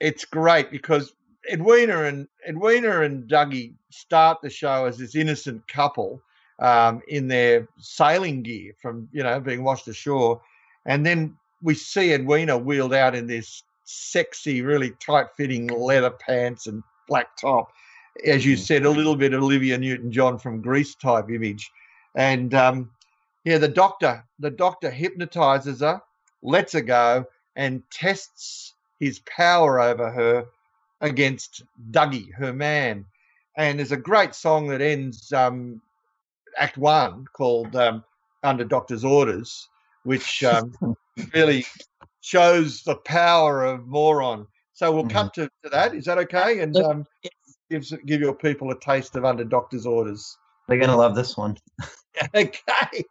it's 0.00 0.24
great 0.24 0.70
because 0.70 1.14
Edwina 1.50 2.04
and 2.04 2.28
Edwina 2.48 3.02
and 3.02 3.28
Dougie 3.28 3.74
start 3.90 4.38
the 4.42 4.50
show 4.50 4.84
as 4.84 4.98
this 4.98 5.14
innocent 5.14 5.66
couple 5.68 6.22
um, 6.58 7.00
in 7.08 7.28
their 7.28 7.68
sailing 7.78 8.42
gear 8.42 8.72
from 8.80 9.08
you 9.12 9.22
know 9.22 9.40
being 9.40 9.64
washed 9.64 9.88
ashore, 9.88 10.40
and 10.86 11.04
then 11.04 11.34
we 11.62 11.74
see 11.74 12.12
Edwina 12.12 12.58
wheeled 12.58 12.94
out 12.94 13.14
in 13.14 13.26
this 13.26 13.62
sexy, 13.84 14.62
really 14.62 14.90
tight-fitting 15.00 15.68
leather 15.68 16.10
pants 16.10 16.66
and 16.66 16.82
black 17.10 17.36
top, 17.36 17.70
as 18.24 18.46
you 18.46 18.56
mm. 18.56 18.58
said, 18.58 18.86
a 18.86 18.90
little 18.90 19.16
bit 19.16 19.34
of 19.34 19.42
Olivia 19.42 19.76
Newton-John 19.76 20.38
from 20.38 20.62
Grease 20.62 20.94
type 20.94 21.28
image, 21.28 21.70
and 22.16 22.54
um, 22.54 22.90
yeah, 23.44 23.58
the 23.58 23.68
doctor 23.68 24.24
the 24.38 24.50
doctor 24.50 24.90
hypnotizes 24.90 25.80
her, 25.80 26.00
lets 26.42 26.72
her 26.72 26.80
go, 26.80 27.26
and 27.56 27.82
tests 27.90 28.74
his 28.98 29.18
power 29.20 29.80
over 29.80 30.10
her 30.10 30.46
against 31.00 31.62
Dougie, 31.90 32.32
her 32.34 32.52
man. 32.52 33.04
And 33.56 33.78
there's 33.78 33.92
a 33.92 33.96
great 33.96 34.34
song 34.34 34.68
that 34.68 34.80
ends 34.80 35.32
um, 35.32 35.80
Act 36.56 36.78
One 36.78 37.26
called 37.32 37.74
um, 37.76 38.04
Under 38.42 38.64
Doctor's 38.64 39.04
Orders, 39.04 39.68
which 40.04 40.44
um, 40.44 40.72
really 41.34 41.66
shows 42.20 42.82
the 42.82 42.96
power 42.96 43.64
of 43.64 43.86
Moron. 43.86 44.46
So 44.80 44.90
we'll 44.90 45.02
mm-hmm. 45.02 45.12
cut 45.12 45.34
to, 45.34 45.50
to, 45.62 45.68
that. 45.68 45.94
Is 45.94 46.06
that 46.06 46.16
okay? 46.16 46.60
And 46.60 46.74
um, 46.78 47.04
gives, 47.68 47.92
give 48.06 48.22
your 48.22 48.34
people 48.34 48.70
a 48.70 48.80
taste 48.80 49.14
of 49.14 49.26
Under 49.26 49.44
Doctor's 49.44 49.84
Orders. 49.84 50.38
They're 50.68 50.78
going 50.78 50.88
to 50.88 50.96
love 50.96 51.14
this 51.14 51.36
one. 51.36 51.58
okay. 52.34 53.04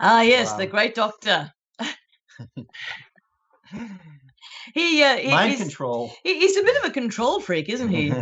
Ah, 0.00 0.22
yes, 0.22 0.52
wow. 0.52 0.56
the 0.56 0.66
great 0.66 0.94
doctor. 0.94 1.52
he, 4.72 5.02
uh, 5.02 5.16
he, 5.16 5.30
mind 5.30 5.50
he's, 5.50 5.60
control. 5.60 6.10
He's 6.22 6.56
a 6.56 6.62
bit 6.62 6.78
of 6.78 6.84
a 6.88 6.90
control 6.90 7.38
freak, 7.38 7.68
isn't 7.68 7.90
he? 7.90 8.14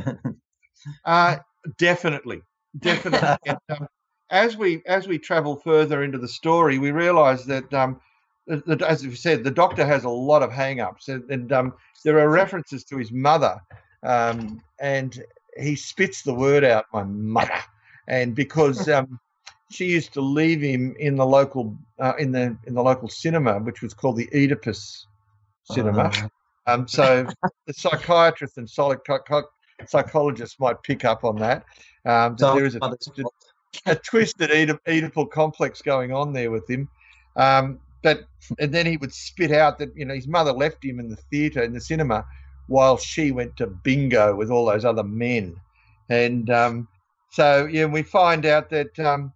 Uh, 1.05 1.37
definitely, 1.79 2.43
definitely. 2.79 3.37
and, 3.47 3.59
um, 3.71 3.88
as 4.31 4.57
we 4.57 4.83
as 4.87 5.09
we 5.09 5.19
travel 5.19 5.57
further 5.57 6.03
into 6.03 6.19
the 6.19 6.29
story, 6.29 6.79
we 6.79 6.91
realise 6.91 7.45
that, 7.45 7.73
um, 7.73 8.01
that, 8.47 8.83
as 8.83 9.07
we 9.07 9.14
said, 9.14 9.43
the 9.43 9.51
doctor 9.51 9.87
has 9.87 10.05
a 10.05 10.09
lot 10.09 10.43
of 10.43 10.53
hang-ups, 10.53 11.09
and, 11.09 11.29
and 11.31 11.53
um, 11.53 11.75
there 12.05 12.19
are 12.19 12.29
references 12.29 12.85
to 12.85 12.97
his 12.97 13.11
mother, 13.11 13.59
um, 14.03 14.61
and 14.81 15.23
he 15.57 15.75
spits 15.77 16.23
the 16.23 16.35
word 16.35 16.64
out, 16.64 16.87
"my 16.93 17.05
mother," 17.05 17.61
and 18.07 18.35
because 18.35 18.88
um, 18.88 19.19
she 19.71 19.87
used 19.87 20.12
to 20.14 20.21
leave 20.21 20.61
him 20.61 20.95
in 20.99 21.17
the 21.17 21.27
local 21.27 21.77
uh, 21.99 22.14
in 22.19 22.33
the 22.33 22.57
in 22.67 22.75
the 22.75 22.83
local 22.83 23.09
cinema, 23.09 23.59
which 23.59 23.83
was 23.83 23.95
called 23.95 24.17
the 24.17 24.29
Oedipus 24.35 25.07
Cinema. 25.64 26.11
Oh. 26.14 26.29
Um, 26.67 26.87
so 26.87 27.27
the 27.67 27.73
psychiatrist 27.73 28.59
and 28.59 28.69
psychologist 29.87 30.59
might 30.61 30.83
pick 30.83 31.05
up 31.05 31.25
on 31.25 31.37
that. 31.37 31.64
Um, 32.05 32.37
so 32.38 32.55
there 32.55 32.64
is 32.64 32.75
a, 32.75 32.81
twisted, 32.81 33.27
a 33.87 33.95
twisted 33.97 34.51
Oedip, 34.51 34.79
Oedipal 34.87 35.31
complex 35.31 35.83
going 35.83 36.12
on 36.12 36.33
there 36.33 36.51
with 36.51 36.69
him. 36.69 36.88
Um, 37.37 37.81
but 38.03 38.25
and 38.59 38.73
then 38.73 38.87
he 38.87 38.97
would 38.97 39.12
spit 39.12 39.53
out 39.53 39.79
that 39.79 39.97
you 39.97 40.05
know 40.05 40.14
his 40.14 40.29
mother 40.29 40.53
left 40.53 40.85
him 40.85 41.01
in 41.01 41.09
the 41.09 41.17
theatre 41.17 41.62
in 41.62 41.73
the 41.73 41.81
cinema 41.81 42.25
while 42.67 42.97
she 42.97 43.33
went 43.33 43.57
to 43.57 43.67
bingo 43.67 44.35
with 44.37 44.51
all 44.51 44.67
those 44.67 44.85
other 44.85 45.03
men, 45.03 45.57
and 46.09 46.51
um, 46.51 46.88
so 47.31 47.67
yeah, 47.67 47.87
we 47.87 48.03
find 48.03 48.47
out 48.47 48.71
that 48.71 48.99
um, 49.01 49.33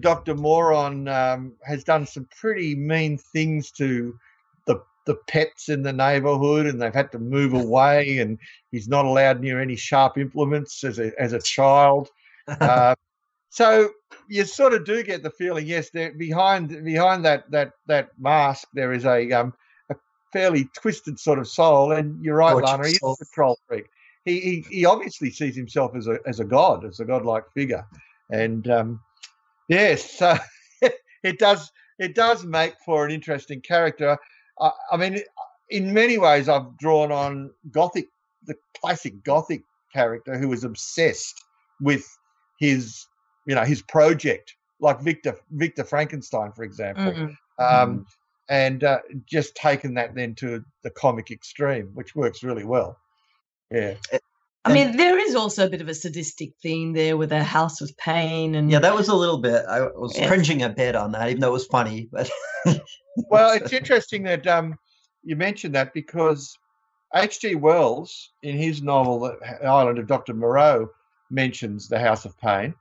Dr. 0.00 0.34
Moron 0.34 1.06
um, 1.08 1.52
has 1.64 1.84
done 1.84 2.06
some 2.06 2.26
pretty 2.38 2.74
mean 2.74 3.16
things 3.16 3.70
to 3.72 4.18
the 5.06 5.16
pets 5.28 5.68
in 5.68 5.82
the 5.82 5.92
neighborhood, 5.92 6.66
and 6.66 6.80
they've 6.80 6.94
had 6.94 7.12
to 7.12 7.18
move 7.18 7.54
away, 7.54 8.18
and 8.18 8.38
he's 8.70 8.88
not 8.88 9.04
allowed 9.04 9.40
near 9.40 9.60
any 9.60 9.76
sharp 9.76 10.18
implements 10.18 10.84
as 10.84 10.98
a 10.98 11.12
as 11.20 11.32
a 11.32 11.40
child. 11.40 12.10
uh, 12.48 12.94
so 13.50 13.90
you 14.28 14.44
sort 14.44 14.74
of 14.74 14.84
do 14.84 15.02
get 15.02 15.22
the 15.22 15.30
feeling, 15.30 15.66
yes, 15.66 15.90
there 15.90 16.12
behind 16.12 16.68
behind 16.84 17.24
that 17.24 17.50
that 17.50 17.72
that 17.86 18.10
mask 18.18 18.68
there 18.74 18.92
is 18.92 19.04
a 19.04 19.30
um, 19.32 19.54
a 19.90 19.96
fairly 20.32 20.68
twisted 20.76 21.18
sort 21.18 21.38
of 21.38 21.48
soul, 21.48 21.92
and 21.92 22.24
you're 22.24 22.36
right, 22.36 22.52
Gorgeous 22.52 22.70
Lana, 22.70 22.86
he's 22.88 22.96
a 22.96 23.16
control 23.16 23.58
freak. 23.68 23.86
He, 24.24 24.40
he 24.40 24.64
he 24.70 24.84
obviously 24.84 25.30
sees 25.30 25.56
himself 25.56 25.94
as 25.94 26.06
a 26.06 26.18
as 26.26 26.40
a 26.40 26.44
god, 26.44 26.84
as 26.84 27.00
a 27.00 27.04
godlike 27.04 27.44
figure, 27.54 27.86
and 28.30 28.68
um, 28.68 29.00
Yes, 29.68 30.20
uh, 30.20 30.38
it 31.22 31.38
does. 31.38 31.70
It 31.98 32.14
does 32.14 32.44
make 32.44 32.74
for 32.84 33.04
an 33.04 33.12
interesting 33.12 33.60
character. 33.60 34.18
I, 34.60 34.70
I 34.92 34.96
mean, 34.96 35.20
in 35.70 35.92
many 35.92 36.18
ways, 36.18 36.48
I've 36.48 36.76
drawn 36.78 37.12
on 37.12 37.50
Gothic, 37.70 38.08
the 38.46 38.54
classic 38.80 39.22
Gothic 39.24 39.62
character 39.92 40.38
who 40.38 40.48
was 40.48 40.64
obsessed 40.64 41.42
with 41.80 42.04
his, 42.58 43.06
you 43.46 43.54
know, 43.54 43.64
his 43.64 43.82
project, 43.82 44.54
like 44.80 45.00
Victor 45.00 45.36
Victor 45.50 45.84
Frankenstein, 45.84 46.52
for 46.52 46.64
example, 46.64 47.04
mm-hmm. 47.04 47.64
um, 47.64 47.98
mm. 47.98 48.04
and 48.48 48.84
uh, 48.84 48.98
just 49.26 49.54
taken 49.54 49.94
that 49.94 50.14
then 50.14 50.34
to 50.36 50.64
the 50.82 50.90
comic 50.90 51.30
extreme, 51.30 51.90
which 51.94 52.14
works 52.14 52.42
really 52.42 52.64
well. 52.64 52.98
Yeah. 53.70 53.94
I 54.66 54.72
mean, 54.72 54.96
there 54.96 55.18
is 55.18 55.34
also 55.34 55.66
a 55.66 55.70
bit 55.70 55.82
of 55.82 55.88
a 55.88 55.94
sadistic 55.94 56.52
theme 56.62 56.94
there 56.94 57.16
with 57.16 57.32
a 57.32 57.42
house 57.42 57.80
of 57.80 57.94
pain, 57.98 58.54
and 58.54 58.70
yeah, 58.70 58.78
that 58.78 58.94
was 58.94 59.08
a 59.08 59.14
little 59.14 59.38
bit. 59.38 59.64
I 59.68 59.82
was 59.82 60.16
yes. 60.16 60.26
cringing 60.26 60.62
a 60.62 60.70
bit 60.70 60.96
on 60.96 61.12
that, 61.12 61.28
even 61.28 61.40
though 61.40 61.48
it 61.48 61.52
was 61.52 61.66
funny. 61.66 62.08
But 62.10 62.30
well, 63.28 63.52
it's 63.52 63.72
interesting 63.72 64.22
that 64.22 64.46
um, 64.46 64.78
you 65.22 65.36
mentioned 65.36 65.74
that 65.74 65.92
because 65.92 66.56
H.G. 67.14 67.56
Wells, 67.56 68.30
in 68.42 68.56
his 68.56 68.80
novel 68.80 69.20
The 69.20 69.66
Island 69.66 69.98
of 69.98 70.06
Dr. 70.06 70.32
Moreau, 70.32 70.88
mentions 71.30 71.88
the 71.88 71.98
House 71.98 72.24
of 72.24 72.38
Pain, 72.38 72.74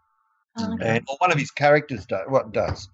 Oh, 0.58 0.74
okay. 0.74 0.98
and 0.98 1.08
one 1.18 1.32
of 1.32 1.40
his 1.40 1.52
characters 1.52 2.06
do, 2.06 2.18
what 2.28 2.52
does. 2.52 2.88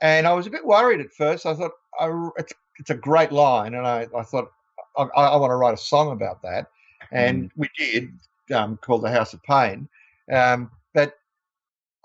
And 0.00 0.26
I 0.26 0.32
was 0.32 0.46
a 0.46 0.50
bit 0.50 0.64
worried 0.64 1.00
at 1.00 1.12
first. 1.12 1.46
I 1.46 1.54
thought 1.54 1.72
I, 2.00 2.30
it's 2.38 2.52
it's 2.78 2.90
a 2.90 2.94
great 2.94 3.30
line, 3.30 3.74
and 3.74 3.86
I, 3.86 4.08
I 4.16 4.22
thought 4.22 4.50
I, 4.96 5.02
I 5.02 5.36
want 5.36 5.50
to 5.50 5.56
write 5.56 5.74
a 5.74 5.78
song 5.78 6.12
about 6.12 6.42
that, 6.42 6.66
and 7.12 7.50
we 7.56 7.68
did, 7.76 8.12
um, 8.54 8.76
called 8.78 9.02
the 9.02 9.10
House 9.10 9.32
of 9.32 9.42
Pain. 9.42 9.88
Um, 10.32 10.70
but 10.92 11.14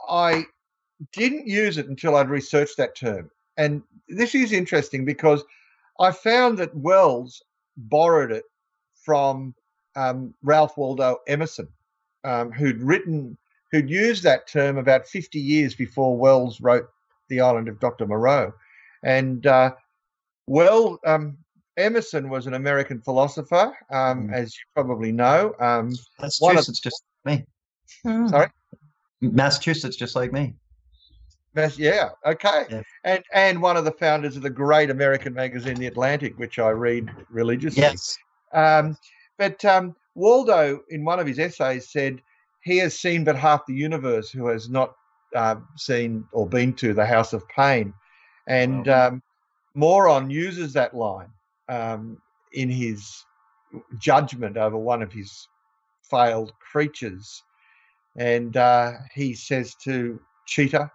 I 0.10 0.46
didn't 1.12 1.48
use 1.48 1.78
it 1.78 1.88
until 1.88 2.16
I'd 2.16 2.30
researched 2.30 2.78
that 2.78 2.96
term, 2.96 3.30
and 3.58 3.84
this 4.08 4.36
is 4.36 4.52
interesting 4.52 5.06
because 5.06 5.44
I 6.00 6.12
found 6.12 6.58
that 6.58 6.76
Wells 6.76 7.44
borrowed 7.78 8.32
it 8.32 8.46
from 8.94 9.54
um, 9.96 10.34
Ralph 10.44 10.78
Waldo 10.78 11.18
Emerson, 11.28 11.68
um, 12.24 12.52
who'd 12.52 12.82
written, 12.82 13.38
who'd 13.72 13.90
used 13.90 14.24
that 14.24 14.48
term 14.48 14.78
about 14.78 15.08
50 15.08 15.40
years 15.40 15.76
before 15.76 16.18
Wells 16.18 16.62
wrote 16.62 16.90
The 17.28 17.42
Island 17.42 17.68
of 17.68 17.80
Dr. 17.80 18.08
Moreau. 18.08 18.54
And 19.04 19.46
uh, 19.46 19.74
well, 20.48 21.00
um, 21.06 21.38
Emerson 21.80 22.30
was 22.30 22.46
an 22.48 22.54
American 22.54 23.02
philosopher, 23.02 23.74
um, 23.90 24.28
Mm. 24.28 24.34
as 24.34 24.56
you 24.56 24.64
probably 24.76 25.12
know. 25.12 25.56
Um, 25.60 25.92
Massachusetts, 26.20 26.80
just 26.80 27.04
like 27.26 27.40
me. 27.40 27.46
Hmm. 28.04 28.28
sorry? 28.28 28.50
Massachusetts, 29.22 29.96
just 29.96 30.16
like 30.16 30.32
me. 30.32 30.54
Mas- 31.56 31.80
yeah, 31.80 32.10
okay. 32.26 32.66
Yeah. 32.70 32.82
And 33.04 33.24
and 33.34 33.62
one 33.62 33.76
of 33.76 33.86
the 33.86 33.92
founders 33.92 34.36
of 34.38 34.44
the 34.44 34.50
great 34.50 34.90
American 34.90 35.34
magazine, 35.34 35.76
The 35.76 35.88
Atlantic, 35.88 36.38
which 36.38 36.60
I 36.60 36.70
read 36.70 37.10
religiously. 37.30 37.82
Yes. 37.82 38.18
Um, 38.54 38.96
but 39.38 39.64
um, 39.66 39.96
Waldo, 40.16 40.82
in 40.90 41.04
one 41.04 41.20
of 41.20 41.26
his 41.28 41.40
essays, 41.40 41.90
said 41.92 42.22
he 42.62 42.78
has 42.78 42.98
seen 42.98 43.24
but 43.24 43.36
half 43.36 43.66
the 43.66 43.74
universe 43.74 44.30
who 44.30 44.48
has 44.48 44.70
not 44.70 44.94
uh, 45.36 45.56
seen 45.76 46.26
or 46.32 46.48
been 46.48 46.74
to 46.74 46.94
the 46.94 47.06
House 47.06 47.34
of 47.34 47.48
Pain. 47.50 47.94
And 48.48 48.88
um, 48.88 49.24
Moron 49.76 50.30
uses 50.30 50.74
that 50.74 50.94
line 50.94 51.30
um, 51.70 52.18
in 52.54 52.70
his 52.70 53.26
judgment 54.00 54.58
over 54.58 54.78
one 54.78 55.02
of 55.02 55.12
his 55.14 55.48
failed 56.10 56.54
creatures. 56.60 57.44
And 58.18 58.58
uh, 58.58 58.94
he 59.14 59.34
says 59.34 59.76
to 59.84 60.20
Cheetah, 60.48 60.92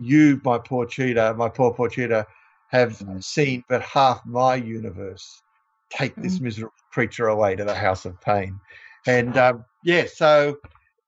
You, 0.00 0.40
my 0.44 0.58
poor 0.58 0.86
Cheetah, 0.86 1.34
my 1.36 1.48
poor, 1.48 1.72
poor 1.74 1.88
Cheetah, 1.88 2.26
have 2.68 3.04
Mm. 3.04 3.22
seen 3.22 3.62
but 3.68 3.82
half 3.82 4.24
my 4.26 4.54
universe 4.54 5.42
take 5.90 6.16
this 6.22 6.40
miserable 6.40 6.72
creature 6.90 7.28
away 7.28 7.54
to 7.56 7.64
the 7.64 7.74
house 7.74 8.06
of 8.06 8.20
pain. 8.20 8.58
And 9.06 9.36
um, 9.38 9.64
yeah, 9.84 10.06
so 10.12 10.56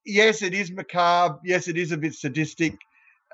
yes, 0.04 0.42
it 0.42 0.54
is 0.54 0.70
macabre. 0.70 1.38
Yes, 1.44 1.68
it 1.68 1.76
is 1.78 1.92
a 1.92 1.96
bit 1.96 2.14
sadistic, 2.14 2.76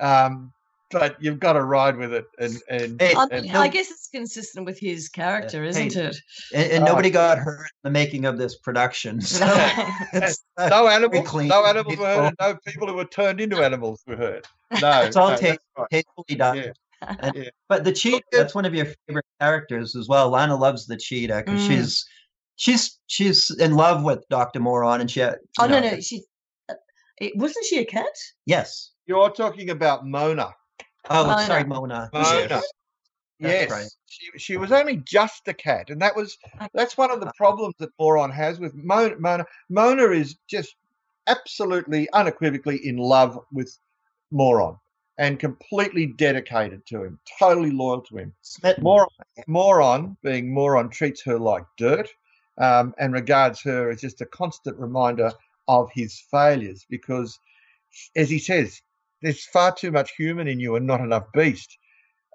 um, 0.01 0.53
but 0.91 1.17
you've 1.23 1.39
got 1.39 1.55
to 1.55 1.63
ride 1.63 1.97
with 1.97 2.13
it. 2.13 2.25
And 2.39 2.57
and, 2.69 3.01
Hey, 3.01 3.15
I, 3.17 3.27
and 3.31 3.51
I 3.57 3.69
guess 3.69 3.91
it's 3.91 4.09
consistent 4.09 4.67
with 4.67 4.79
his 4.79 5.09
character, 5.09 5.65
isn't 5.65 5.97
it? 5.97 6.17
And, 6.55 6.73
and 6.73 6.83
Oh. 6.85 6.87
nobody 6.89 7.11
got 7.11 7.39
hurt 7.39 7.61
in 7.85 7.89
the 7.89 7.91
making 7.91 8.25
of 8.25 8.39
this 8.39 8.57
production. 8.59 9.21
So 9.31 9.45
uh, 10.59 10.69
no 10.69 10.89
animals, 10.89 11.29
clean, 11.29 11.49
no 11.49 11.65
animals 11.65 11.97
were 11.97 12.07
hurt, 12.07 12.27
and 12.27 12.37
no 12.41 12.57
people 12.67 12.89
who 12.89 12.95
were 12.95 13.05
turned 13.05 13.41
into 13.41 13.63
animals 13.63 14.03
were 14.07 14.17
hurt. 14.17 14.47
No, 14.81 15.03
It's 15.03 15.17
all 15.17 15.31
no, 15.31 15.37
ta- 15.37 15.57
right. 15.79 15.89
tastefully 15.91 16.37
done. 16.37 16.57
Yeah. 16.57 17.17
And- 17.21 17.35
Yeah. 17.37 17.49
But 17.69 17.85
the 17.85 17.93
cheetah, 17.93 18.23
that's 18.33 18.55
one 18.55 18.65
of 18.65 18.75
your 18.75 18.87
favorite 19.07 19.25
characters 19.41 19.97
as 19.97 20.07
well. 20.09 20.29
Lana 20.31 20.57
loves 20.57 20.87
the 20.87 20.97
cheetah 20.97 21.43
because 21.45 21.61
Mm. 21.63 21.69
she's 21.69 22.07
she's 22.57 22.99
she's 23.07 23.51
in 23.59 23.75
love 23.75 24.03
with 24.05 24.29
Dr. 24.29 24.61
Moron 24.61 25.01
and 25.01 25.11
she 25.11 25.23
oh 25.23 25.35
no, 25.61 25.67
know, 25.67 25.81
no, 25.81 26.01
she 26.01 26.23
uh, 26.69 26.75
wasn't 27.35 27.65
she 27.67 27.79
a 27.79 27.85
cat? 27.85 28.07
Yes. 28.47 28.91
You're 29.07 29.31
talking 29.31 29.71
about 29.71 30.07
Mona. 30.07 30.55
Oh, 31.09 31.27
Mona. 31.27 31.47
sorry, 31.47 31.65
Mona. 31.65 32.11
Mona. 32.13 32.49
Yes. 32.49 32.65
Yes, 33.39 33.71
right. 33.71 33.89
she, 34.07 34.39
she 34.39 34.57
was 34.59 34.71
only 34.71 34.99
just 34.99 35.49
a 35.49 35.55
cat, 35.55 35.89
and 35.89 36.03
that 36.03 36.15
was 36.15 36.37
that's 36.75 36.99
one 36.99 37.11
of 37.11 37.21
the 37.21 37.33
problems 37.39 37.75
that 37.79 37.89
Moron 37.99 38.31
has 38.31 38.61
with 38.61 38.75
Mona. 38.75 39.17
Mona, 39.19 39.47
Mona 39.71 40.11
is 40.11 40.37
just 40.47 40.77
absolutely, 41.27 42.11
unequivocally 42.13 42.87
in 42.87 42.99
love 42.99 43.39
with 43.51 43.79
Moron 44.31 44.79
and 45.17 45.39
completely 45.39 46.07
dedicated 46.07 46.85
to 46.87 47.05
him, 47.05 47.19
totally 47.39 47.71
loyal 47.71 48.01
to 48.01 48.17
him. 48.17 48.35
Moron, 48.81 49.09
Moron, 49.47 50.17
being 50.23 50.53
Moron, 50.53 50.89
treats 50.89 51.23
her 51.23 51.39
like 51.39 51.65
dirt 51.77 52.09
um, 52.59 52.95
and 52.99 53.13
regards 53.13 53.61
her 53.63 53.91
as 53.91 54.01
just 54.01 54.21
a 54.21 54.27
constant 54.27 54.79
reminder 54.79 55.31
of 55.69 55.91
his 55.93 56.21
failures 56.31 56.87
because, 56.89 57.39
as 58.17 58.31
he 58.31 58.39
says, 58.39 58.81
there's 59.23 59.45
far 59.47 59.75
too 59.75 59.91
much 59.91 60.13
human 60.17 60.49
in 60.49 60.61
you 60.61 60.77
and 60.77 60.87
not 60.87 61.01
enough 61.01 61.25
beast. 61.33 61.79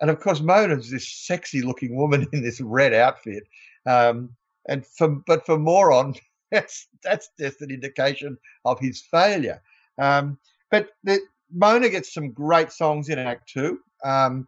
And 0.01 0.09
of 0.09 0.19
course, 0.19 0.41
Mona's 0.41 0.91
this 0.91 1.07
sexy 1.07 1.61
looking 1.61 1.95
woman 1.95 2.27
in 2.33 2.43
this 2.43 2.61
red 2.61 2.93
outfit. 2.93 3.43
Um, 3.85 4.29
and 4.67 4.85
for, 4.85 5.09
but 5.27 5.45
for 5.45 5.57
Moron, 5.57 6.15
that's, 6.51 6.87
that's 7.03 7.29
just 7.39 7.61
an 7.61 7.71
indication 7.71 8.37
of 8.65 8.79
his 8.79 9.01
failure. 9.01 9.61
Um, 9.97 10.37
but 10.71 10.89
the, 11.03 11.19
Mona 11.53 11.89
gets 11.89 12.13
some 12.13 12.31
great 12.31 12.71
songs 12.71 13.09
in 13.09 13.19
Act 13.19 13.49
Two. 13.49 13.79
Um, 14.03 14.47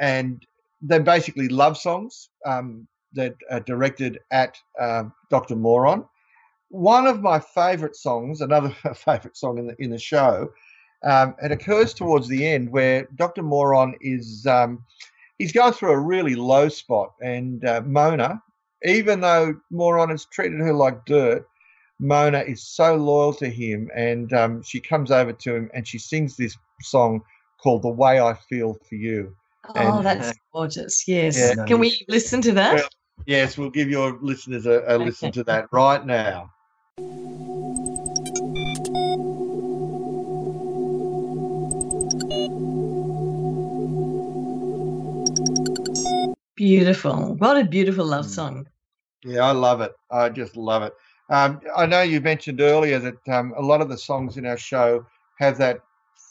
and 0.00 0.44
they're 0.80 1.00
basically 1.00 1.48
love 1.48 1.76
songs 1.76 2.30
um, 2.46 2.86
that 3.12 3.34
are 3.50 3.60
directed 3.60 4.18
at 4.30 4.56
um, 4.80 5.12
Dr. 5.30 5.56
Moron. 5.56 6.04
One 6.68 7.06
of 7.06 7.20
my 7.20 7.38
favourite 7.38 7.94
songs, 7.94 8.40
another 8.40 8.70
favourite 8.94 9.36
song 9.36 9.58
in 9.58 9.66
the 9.68 9.76
in 9.78 9.90
the 9.90 9.98
show, 9.98 10.50
um, 11.04 11.34
it 11.42 11.52
occurs 11.52 11.94
towards 11.94 12.28
the 12.28 12.46
end 12.46 12.70
where 12.70 13.08
Dr. 13.16 13.42
Moron 13.42 13.94
is 14.00 14.46
um, 14.46 14.84
he's 15.38 15.52
going 15.52 15.72
through 15.72 15.92
a 15.92 15.98
really 15.98 16.34
low 16.34 16.68
spot, 16.68 17.12
and 17.20 17.64
uh, 17.64 17.82
Mona, 17.84 18.42
even 18.84 19.20
though 19.20 19.54
Moron 19.70 20.10
has 20.10 20.24
treated 20.26 20.60
her 20.60 20.72
like 20.72 21.04
dirt, 21.04 21.46
Mona 21.98 22.40
is 22.40 22.62
so 22.62 22.96
loyal 22.96 23.32
to 23.34 23.48
him, 23.48 23.90
and 23.94 24.32
um, 24.32 24.62
she 24.62 24.80
comes 24.80 25.10
over 25.10 25.32
to 25.32 25.54
him 25.54 25.70
and 25.74 25.86
she 25.86 25.98
sings 25.98 26.36
this 26.36 26.56
song 26.82 27.20
called 27.62 27.82
"The 27.82 27.88
Way 27.88 28.20
I 28.20 28.34
Feel 28.34 28.74
for 28.88 28.94
You." 28.96 29.34
Oh, 29.68 29.98
And- 29.98 30.06
that's 30.06 30.38
gorgeous. 30.52 31.06
Yes. 31.06 31.38
Yeah. 31.38 31.64
Can 31.66 31.78
we 31.78 32.04
listen 32.08 32.42
to 32.42 32.52
that? 32.52 32.74
Well, 32.74 32.88
Yes, 33.26 33.56
we'll 33.56 33.70
give 33.70 33.88
your 33.88 34.18
listeners 34.20 34.66
a, 34.66 34.82
a 34.88 34.98
listen 34.98 35.30
to 35.32 35.44
that 35.44 35.68
right 35.70 36.04
now. 36.04 36.50
Beautiful. 46.62 47.34
What 47.38 47.56
a 47.58 47.64
beautiful 47.64 48.04
love 48.04 48.26
Mm. 48.26 48.28
song. 48.28 48.66
Yeah, 49.24 49.40
I 49.40 49.50
love 49.50 49.80
it. 49.80 49.92
I 50.12 50.28
just 50.28 50.56
love 50.56 50.84
it. 50.84 50.94
Um, 51.28 51.60
I 51.76 51.86
know 51.86 52.02
you 52.02 52.20
mentioned 52.20 52.60
earlier 52.60 53.00
that 53.00 53.28
um, 53.28 53.52
a 53.56 53.60
lot 53.60 53.80
of 53.80 53.88
the 53.88 53.98
songs 53.98 54.36
in 54.36 54.46
our 54.46 54.56
show 54.56 55.04
have 55.40 55.58
that 55.58 55.80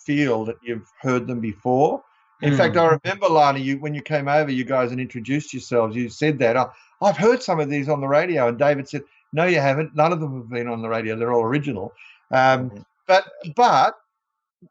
feel 0.06 0.46
that 0.46 0.56
you've 0.64 0.90
heard 1.02 1.28
them 1.28 1.42
before. 1.42 2.02
In 2.42 2.54
Mm. 2.54 2.58
fact, 2.58 2.78
I 2.78 2.98
remember, 3.04 3.28
Lana, 3.28 3.60
you 3.60 3.78
when 3.80 3.94
you 3.94 4.02
came 4.02 4.30
over, 4.30 4.50
you 4.50 4.64
guys 4.64 4.92
and 4.92 5.02
introduced 5.02 5.54
yourselves. 5.54 5.98
You 5.98 6.08
said 6.08 6.40
that 6.40 6.56
oh, 6.56 6.72
I've 7.02 7.18
heard 7.18 7.44
some 7.44 7.60
of 7.60 7.70
these 7.70 7.90
on 7.90 8.00
the 8.00 8.08
radio, 8.08 8.48
and 8.48 8.58
David 8.58 8.88
said, 8.88 9.04
"No, 9.34 9.44
you 9.44 9.60
haven't. 9.60 9.98
None 9.98 10.14
of 10.14 10.22
them 10.22 10.38
have 10.38 10.50
been 10.50 10.70
on 10.70 10.82
the 10.82 10.88
radio. 10.88 11.18
They're 11.18 11.34
all 11.34 11.44
original." 11.44 11.92
Um, 12.32 12.72
but 13.06 13.26
but 13.54 13.96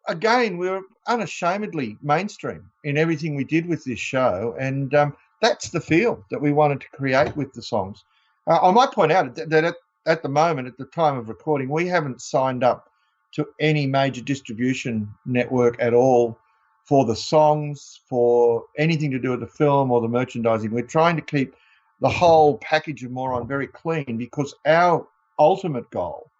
again, 0.09 0.57
we 0.57 0.71
were 0.71 0.81
unashamedly 1.07 1.99
mainstream 2.01 2.71
in 2.85 2.97
everything 2.97 3.35
we 3.37 3.45
did 3.45 3.67
with 3.67 3.85
this 3.85 4.01
show, 4.01 4.57
and 4.59 4.95
um, 4.95 5.15
that's 5.41 5.71
the 5.71 5.81
feel 5.81 6.25
that 6.31 6.41
we 6.41 6.53
wanted 6.53 6.81
to 6.83 6.89
create 6.91 7.35
with 7.37 7.53
the 7.53 7.63
songs. 7.63 8.05
Uh, 8.47 8.59
I 8.63 8.71
might 8.73 8.93
point 8.93 9.13
out 9.13 9.35
that, 9.35 9.51
that 9.51 9.65
at, 9.65 9.75
at 10.07 10.23
the 10.23 10.29
moment, 10.29 10.69
at 10.69 10.77
the 10.77 10.87
time 10.87 11.17
of 11.17 11.29
recording, 11.29 11.69
we 11.69 11.87
haven't 11.87 12.21
signed 12.21 12.63
up 12.65 12.91
to 13.33 13.47
any 13.61 13.87
major 13.87 14.21
distribution 14.21 15.09
network 15.25 15.77
at 15.81 15.95
all 15.95 16.39
for 16.85 17.05
the 17.05 17.15
songs, 17.15 18.01
for 18.09 18.65
anything 18.77 19.11
to 19.13 19.19
do 19.19 19.31
with 19.31 19.41
the 19.41 19.47
film 19.47 19.91
or 19.93 20.01
the 20.01 20.09
merchandising. 20.09 20.71
We're 20.71 20.83
trying 20.83 21.17
to 21.17 21.23
keep 21.23 21.55
the 22.01 22.09
whole 22.09 22.59
package 22.59 23.05
of 23.05 23.11
Moron 23.13 23.47
very 23.47 23.67
clean 23.69 24.17
because 24.17 24.55
our 24.67 25.07
ultimate 25.39 25.89
goal 25.91 26.31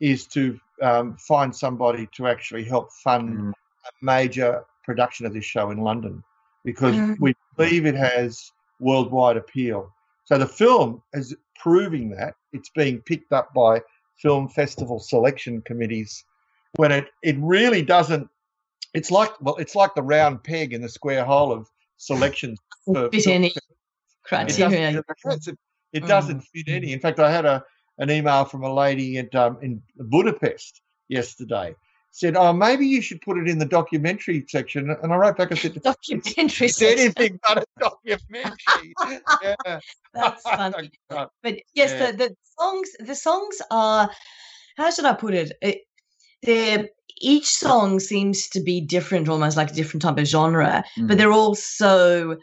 is 0.00 0.26
to 0.28 0.58
um, 0.80 1.16
find 1.16 1.54
somebody 1.54 2.08
to 2.12 2.26
actually 2.26 2.64
help 2.64 2.90
fund 2.92 3.38
Mm. 3.38 3.52
a 3.52 4.04
major 4.04 4.64
production 4.82 5.26
of 5.26 5.32
this 5.32 5.44
show 5.44 5.70
in 5.70 5.78
London 5.78 6.24
because 6.64 6.96
Mm. 6.96 7.16
we 7.20 7.34
believe 7.56 7.86
it 7.86 7.94
has 7.94 8.50
worldwide 8.80 9.36
appeal. 9.36 9.92
So 10.24 10.38
the 10.38 10.46
film 10.46 11.02
is 11.12 11.34
proving 11.56 12.10
that 12.10 12.34
it's 12.52 12.70
being 12.70 13.00
picked 13.00 13.32
up 13.32 13.52
by 13.54 13.80
film 14.20 14.48
festival 14.48 14.98
selection 15.00 15.62
committees 15.62 16.24
when 16.76 16.92
it, 16.92 17.06
it 17.22 17.36
really 17.38 17.82
doesn't 17.82 18.28
it's 18.94 19.10
like 19.10 19.30
well 19.40 19.56
it's 19.56 19.74
like 19.74 19.94
the 19.94 20.02
round 20.02 20.42
peg 20.44 20.72
in 20.72 20.80
the 20.82 20.88
square 20.88 21.24
hole 21.24 21.50
of 21.52 21.68
selections 21.96 22.58
for 22.84 23.10
Fit 23.10 23.26
any 23.26 23.48
It 23.48 23.54
criteria. 24.24 25.02
doesn't- 25.24 25.58
It 25.92 26.06
doesn't 26.06 26.38
Mm. 26.40 26.46
fit 26.54 26.68
any. 26.68 26.92
In 26.92 27.00
fact, 27.00 27.20
I 27.20 27.30
had 27.30 27.44
a 27.44 27.64
an 27.98 28.10
email 28.10 28.44
from 28.46 28.62
a 28.64 28.72
lady 28.72 29.18
at, 29.18 29.34
um, 29.34 29.58
in 29.60 29.82
Budapest 29.96 30.80
yesterday. 31.08 31.74
Said, 32.14 32.36
"Oh, 32.36 32.52
maybe 32.52 32.86
you 32.86 33.00
should 33.00 33.22
put 33.22 33.38
it 33.38 33.48
in 33.48 33.58
the 33.58 33.64
documentary 33.64 34.44
section." 34.48 34.90
And 35.02 35.12
I 35.12 35.16
wrote 35.16 35.38
back 35.38 35.50
and 35.50 35.58
said, 35.58 35.74
Documentary. 35.82 36.66
"It's 36.66 36.76
section. 36.76 36.98
anything 36.98 37.40
but 37.48 37.58
a 37.58 37.66
documentary." 37.80 38.94
yeah. 39.42 39.80
That's 40.12 40.42
funny. 40.56 40.90
But 41.08 41.60
yes, 41.74 41.90
Yeah. 41.92 42.10
the, 42.12 42.16
the 42.18 42.36
songs 42.58 42.90
the 43.00 43.14
songs 43.14 43.62
are 43.70 44.10
how 44.76 44.90
should 44.90 45.06
I 45.06 45.14
put 45.14 45.32
it? 45.34 45.52
it 45.62 45.78
they're 46.42 46.88
each 47.20 47.46
song 47.46 47.98
seems 48.00 48.48
to 48.48 48.60
be 48.60 48.80
different, 48.80 49.28
almost 49.28 49.56
like 49.56 49.70
a 49.70 49.74
different 49.74 50.02
type 50.02 50.18
of 50.18 50.26
genre, 50.26 50.84
Mm. 50.98 51.08
but 51.08 51.16
they're 51.16 51.32
all 51.32 51.54
so 51.54 52.36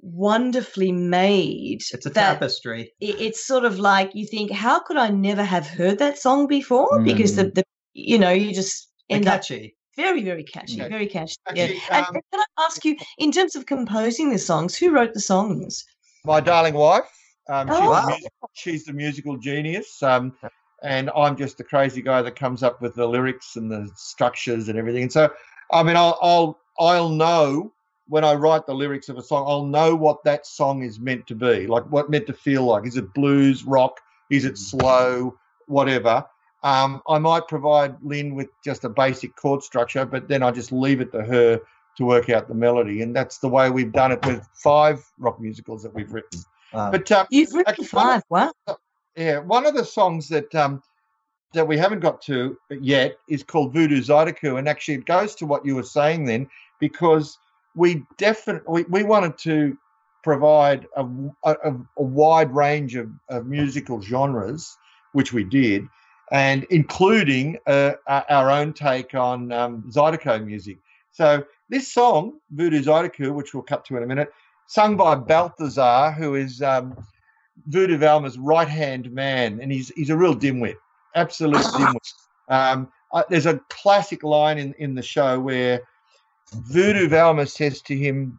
wonderfully 0.00 0.92
made. 0.92 1.82
it's 1.92 2.06
a 2.06 2.10
tapestry. 2.10 2.92
it- 3.00 3.20
it's 3.20 3.44
sort 3.44 3.64
of 3.64 3.78
like 3.78 4.14
you 4.14 4.26
think, 4.26 4.50
how 4.52 4.78
could 4.80 4.96
I 4.96 5.08
never 5.08 5.42
have 5.42 5.66
heard 5.66 5.98
that 5.98 6.18
song 6.18 6.46
before? 6.46 7.00
Because 7.02 7.34
the, 7.36 7.44
the 7.44 7.64
you 7.96 8.18
know, 8.18 8.30
you 8.30 8.52
just 8.52 8.90
And 9.08 9.18
end 9.18 9.28
up 9.28 9.40
catchy. 9.40 9.74
very, 9.96 10.22
very 10.22 10.44
catchy, 10.44 10.80
Okay. 10.80 10.90
very 10.90 11.06
catchy. 11.06 11.36
Actually, 11.48 11.74
yeah. 11.88 11.96
And 11.96 12.06
um, 12.06 12.22
can 12.30 12.40
I 12.40 12.64
ask 12.64 12.84
you, 12.84 12.96
in 13.18 13.32
terms 13.32 13.56
of 13.56 13.64
composing 13.66 14.30
the 14.30 14.38
songs, 14.38 14.76
who 14.76 14.90
wrote 14.90 15.14
the 15.14 15.20
songs? 15.20 15.84
my 16.24 16.40
darling 16.40 16.74
wife. 16.74 17.04
Um, 17.48 17.68
she's, 17.68 17.78
Oh, 17.80 17.90
wow. 17.90 18.16
she's 18.52 18.84
the 18.84 18.92
musical 18.92 19.36
genius, 19.36 20.02
um, 20.02 20.34
and 20.82 21.10
I'm 21.16 21.36
just 21.36 21.56
the 21.56 21.64
crazy 21.64 22.02
guy 22.02 22.20
that 22.20 22.34
comes 22.36 22.62
up 22.62 22.82
with 22.82 22.94
the 22.96 23.06
lyrics 23.06 23.56
and 23.56 23.70
the 23.70 23.88
structures 23.94 24.68
and 24.68 24.76
everything. 24.78 25.02
And 25.02 25.12
so, 25.12 25.30
I 25.72 25.82
mean, 25.82 25.96
I'll 25.96 26.18
I'll, 26.20 26.58
I'll 26.78 27.08
know 27.08 27.72
when 28.08 28.24
I 28.24 28.34
write 28.34 28.66
the 28.66 28.74
lyrics 28.74 29.08
of 29.08 29.16
a 29.16 29.22
song. 29.22 29.46
I'll 29.48 29.64
know 29.64 29.94
what 29.94 30.22
that 30.24 30.46
song 30.46 30.82
is 30.82 30.98
meant 30.98 31.26
to 31.28 31.34
be, 31.34 31.66
like 31.68 31.84
what 31.84 32.10
meant 32.10 32.26
to 32.26 32.32
feel 32.32 32.64
like. 32.64 32.84
Is 32.86 32.96
it 32.96 33.14
blues, 33.14 33.64
rock? 33.64 34.00
Is 34.30 34.44
it 34.44 34.58
slow? 34.58 35.38
Whatever. 35.66 36.26
Um, 36.66 37.00
I 37.08 37.18
might 37.18 37.46
provide 37.46 37.94
Lynn 38.02 38.34
with 38.34 38.48
just 38.64 38.82
a 38.82 38.88
basic 38.88 39.36
chord 39.36 39.62
structure, 39.62 40.04
but 40.04 40.26
then 40.26 40.42
I 40.42 40.50
just 40.50 40.72
leave 40.72 41.00
it 41.00 41.12
to 41.12 41.22
her 41.22 41.60
to 41.96 42.04
work 42.04 42.28
out 42.28 42.48
the 42.48 42.54
melody, 42.54 43.02
and 43.02 43.14
that's 43.14 43.38
the 43.38 43.48
way 43.48 43.70
we've 43.70 43.92
done 43.92 44.10
it 44.10 44.26
with 44.26 44.44
five 44.52 45.00
rock 45.16 45.40
musicals 45.40 45.84
that 45.84 45.94
we've 45.94 46.12
written. 46.12 46.40
Wow. 46.72 46.90
But 46.90 47.12
uh, 47.12 47.24
You've 47.30 47.54
written 47.54 47.70
actually, 47.70 47.86
five. 47.86 48.22
Wow. 48.28 48.52
yeah, 49.16 49.38
one 49.38 49.64
of 49.64 49.76
the 49.76 49.84
songs 49.84 50.28
that 50.30 50.52
um, 50.56 50.82
that 51.52 51.68
we 51.68 51.78
haven't 51.78 52.00
got 52.00 52.20
to 52.22 52.58
yet 52.80 53.16
is 53.28 53.44
called 53.44 53.72
Voodoo 53.72 54.02
Zydeco, 54.02 54.58
and 54.58 54.68
actually 54.68 54.94
it 54.94 55.06
goes 55.06 55.36
to 55.36 55.46
what 55.46 55.64
you 55.64 55.76
were 55.76 55.84
saying 55.84 56.24
then, 56.24 56.48
because 56.80 57.38
we 57.76 58.02
definitely 58.18 58.82
we, 58.82 59.02
we 59.02 59.02
wanted 59.04 59.38
to 59.38 59.78
provide 60.24 60.88
a, 60.96 61.06
a, 61.44 61.74
a 61.96 62.02
wide 62.02 62.52
range 62.52 62.96
of, 62.96 63.08
of 63.28 63.46
musical 63.46 64.02
genres, 64.02 64.76
which 65.12 65.32
we 65.32 65.44
did, 65.44 65.86
and 66.32 66.64
including 66.70 67.58
uh, 67.66 67.92
our 68.06 68.50
own 68.50 68.72
take 68.72 69.14
on 69.14 69.52
um, 69.52 69.84
Zydeco 69.90 70.44
music. 70.44 70.78
So 71.12 71.44
this 71.68 71.92
song, 71.92 72.40
Voodoo 72.50 72.82
Zydeco, 72.82 73.34
which 73.34 73.54
we'll 73.54 73.62
cut 73.62 73.84
to 73.86 73.96
in 73.96 74.02
a 74.02 74.06
minute, 74.06 74.32
sung 74.66 74.96
by 74.96 75.14
Balthazar, 75.14 76.12
who 76.12 76.34
is 76.34 76.62
um, 76.62 76.96
Voodoo 77.66 77.96
Valma's 77.96 78.38
right 78.38 78.68
hand 78.68 79.10
man, 79.12 79.60
and 79.60 79.72
he's 79.72 79.88
he's 79.90 80.10
a 80.10 80.16
real 80.16 80.34
dimwit, 80.34 80.76
absolute 81.14 81.62
dimwit. 81.64 82.12
Um, 82.48 82.88
uh, 83.12 83.22
there's 83.28 83.46
a 83.46 83.60
classic 83.70 84.22
line 84.22 84.58
in, 84.58 84.74
in 84.74 84.94
the 84.94 85.02
show 85.02 85.38
where 85.40 85.80
Voodoo 86.52 87.08
Valma 87.08 87.46
says 87.46 87.80
to 87.82 87.96
him, 87.96 88.38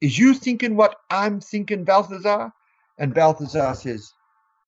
Is 0.00 0.18
you 0.18 0.34
thinking 0.34 0.76
what 0.76 0.96
I'm 1.10 1.40
thinking, 1.40 1.84
Balthazar? 1.84 2.52
And 2.98 3.14
Balthazar 3.14 3.74
says, 3.74 4.12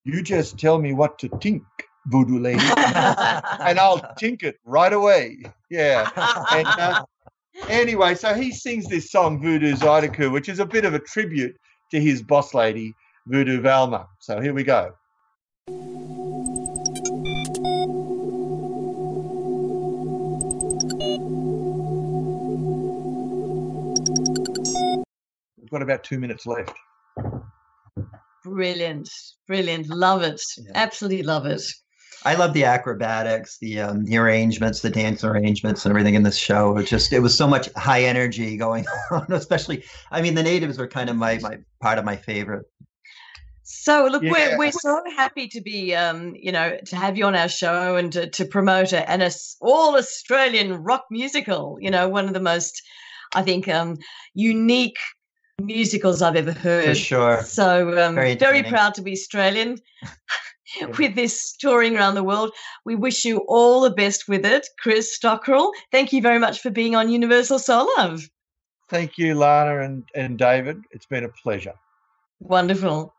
You 0.04 0.22
just 0.22 0.58
tell 0.58 0.78
me 0.78 0.92
what 0.92 1.18
to 1.20 1.28
think, 1.40 1.64
Voodoo 2.06 2.38
lady, 2.38 2.64
and 2.64 3.78
I'll 3.78 4.14
think 4.18 4.42
it 4.48 4.56
right 4.64 4.92
away. 4.92 5.38
Yeah. 5.70 6.08
And, 6.50 6.66
uh, 6.66 7.04
anyway, 7.68 8.14
so 8.14 8.34
he 8.34 8.52
sings 8.52 8.86
this 8.86 9.10
song, 9.10 9.42
Voodoo 9.42 9.74
Zydeco, 9.74 10.32
which 10.32 10.48
is 10.48 10.58
a 10.58 10.66
bit 10.66 10.84
of 10.84 10.94
a 10.94 10.98
tribute 10.98 11.56
to 11.90 12.00
his 12.00 12.22
boss 12.22 12.54
lady, 12.54 12.94
Voodoo 13.26 13.60
Valma. 13.60 14.06
So 14.20 14.40
here 14.40 14.54
we 14.54 14.64
go. 14.64 14.94
We've 25.68 25.70
got 25.70 25.82
about 25.82 26.02
two 26.04 26.18
minutes 26.18 26.46
left. 26.46 26.72
Brilliant, 28.42 29.10
brilliant. 29.46 29.88
Love 29.90 30.22
it. 30.22 30.40
Yeah. 30.56 30.72
Absolutely 30.74 31.22
love 31.22 31.44
it. 31.44 31.60
I 32.28 32.34
love 32.34 32.52
the 32.52 32.64
acrobatics, 32.64 33.56
the 33.56 33.80
um, 33.80 34.04
the 34.04 34.18
arrangements, 34.18 34.82
the 34.82 34.90
dance 34.90 35.24
arrangements, 35.24 35.86
and 35.86 35.92
everything 35.92 36.14
in 36.14 36.24
this 36.24 36.36
show. 36.36 36.76
It 36.76 36.84
just 36.86 37.10
it 37.10 37.20
was 37.20 37.34
so 37.34 37.48
much 37.48 37.72
high 37.74 38.02
energy 38.02 38.58
going 38.58 38.84
on. 39.10 39.24
Especially, 39.30 39.82
I 40.10 40.20
mean, 40.20 40.34
the 40.34 40.42
natives 40.42 40.76
were 40.76 40.86
kind 40.86 41.08
of 41.08 41.16
my 41.16 41.38
my 41.38 41.56
part 41.80 41.98
of 41.98 42.04
my 42.04 42.16
favorite. 42.16 42.66
So 43.62 44.08
look, 44.12 44.22
Yeah. 44.22 44.32
we're 44.32 44.58
we're 44.58 44.72
so 44.72 45.02
happy 45.16 45.48
to 45.48 45.62
be, 45.62 45.94
um, 45.94 46.34
you 46.36 46.52
know, 46.52 46.76
to 46.88 46.96
have 46.96 47.16
you 47.16 47.24
on 47.24 47.34
our 47.34 47.48
show 47.48 47.96
and 47.96 48.12
to, 48.12 48.28
to 48.28 48.44
promote 48.44 48.92
a, 48.92 49.10
an 49.10 49.22
Aus- 49.22 49.56
all 49.62 49.96
Australian 49.96 50.82
rock 50.82 51.04
musical. 51.10 51.78
You 51.80 51.90
know, 51.90 52.10
one 52.10 52.26
of 52.28 52.34
the 52.34 52.40
most, 52.40 52.82
I 53.34 53.40
think, 53.40 53.68
um, 53.68 53.96
unique 54.34 54.98
musicals 55.62 56.20
I've 56.20 56.36
ever 56.36 56.52
heard. 56.52 56.84
For 56.84 56.94
sure. 56.94 57.42
So 57.42 57.88
um, 57.98 58.14
Very 58.14 58.34
very, 58.34 58.62
proud 58.64 58.94
to 58.96 59.02
be 59.02 59.12
Australian 59.12 59.78
with 60.98 61.14
this 61.14 61.52
touring 61.56 61.96
around 61.96 62.14
the 62.14 62.24
world. 62.24 62.50
We 62.84 62.94
wish 62.94 63.24
you 63.24 63.38
all 63.48 63.80
the 63.80 63.90
best 63.90 64.28
with 64.28 64.44
it, 64.44 64.66
Chris 64.80 65.18
Dockrill. 65.18 65.72
Thank 65.90 66.12
you 66.12 66.20
very 66.22 66.38
much 66.38 66.60
for 66.60 66.70
being 66.70 66.94
on 66.96 67.08
Universal 67.10 67.58
Soul 67.60 67.88
Love. 67.98 68.28
Thank 68.88 69.18
you, 69.18 69.34
Lana 69.34 69.80
and, 69.80 70.04
and 70.14 70.38
David. 70.38 70.78
It's 70.92 71.06
been 71.06 71.24
a 71.24 71.28
pleasure. 71.28 71.74
Wonderful. 72.40 73.14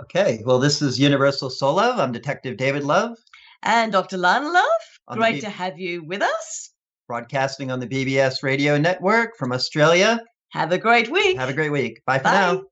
Okay. 0.00 0.40
Well, 0.44 0.58
this 0.58 0.80
is 0.82 0.98
Universal 0.98 1.50
Soul 1.50 1.74
Love. 1.76 1.98
I'm 1.98 2.12
Detective 2.12 2.56
David 2.56 2.84
Love, 2.84 3.16
And 3.62 3.92
Dr. 3.92 4.16
Lana 4.16 4.48
Love, 4.48 4.64
On 5.08 5.18
great 5.18 5.34
B- 5.36 5.40
to 5.42 5.50
have 5.50 5.78
you 5.78 6.04
with 6.04 6.22
us. 6.22 6.70
broadcasting 7.08 7.70
on 7.70 7.80
the 7.80 7.86
BBS 7.86 8.42
radio 8.42 8.78
network 8.78 9.36
from 9.36 9.52
Australia. 9.52 10.20
Have 10.52 10.72
a 10.72 10.78
great 10.78 11.10
week. 11.10 11.36
Have 11.36 11.48
a 11.48 11.52
great 11.54 11.70
week. 11.72 12.02
Bye 12.06 12.18
for 12.18 12.24
Bye. 12.24 12.32
now. 12.32 12.62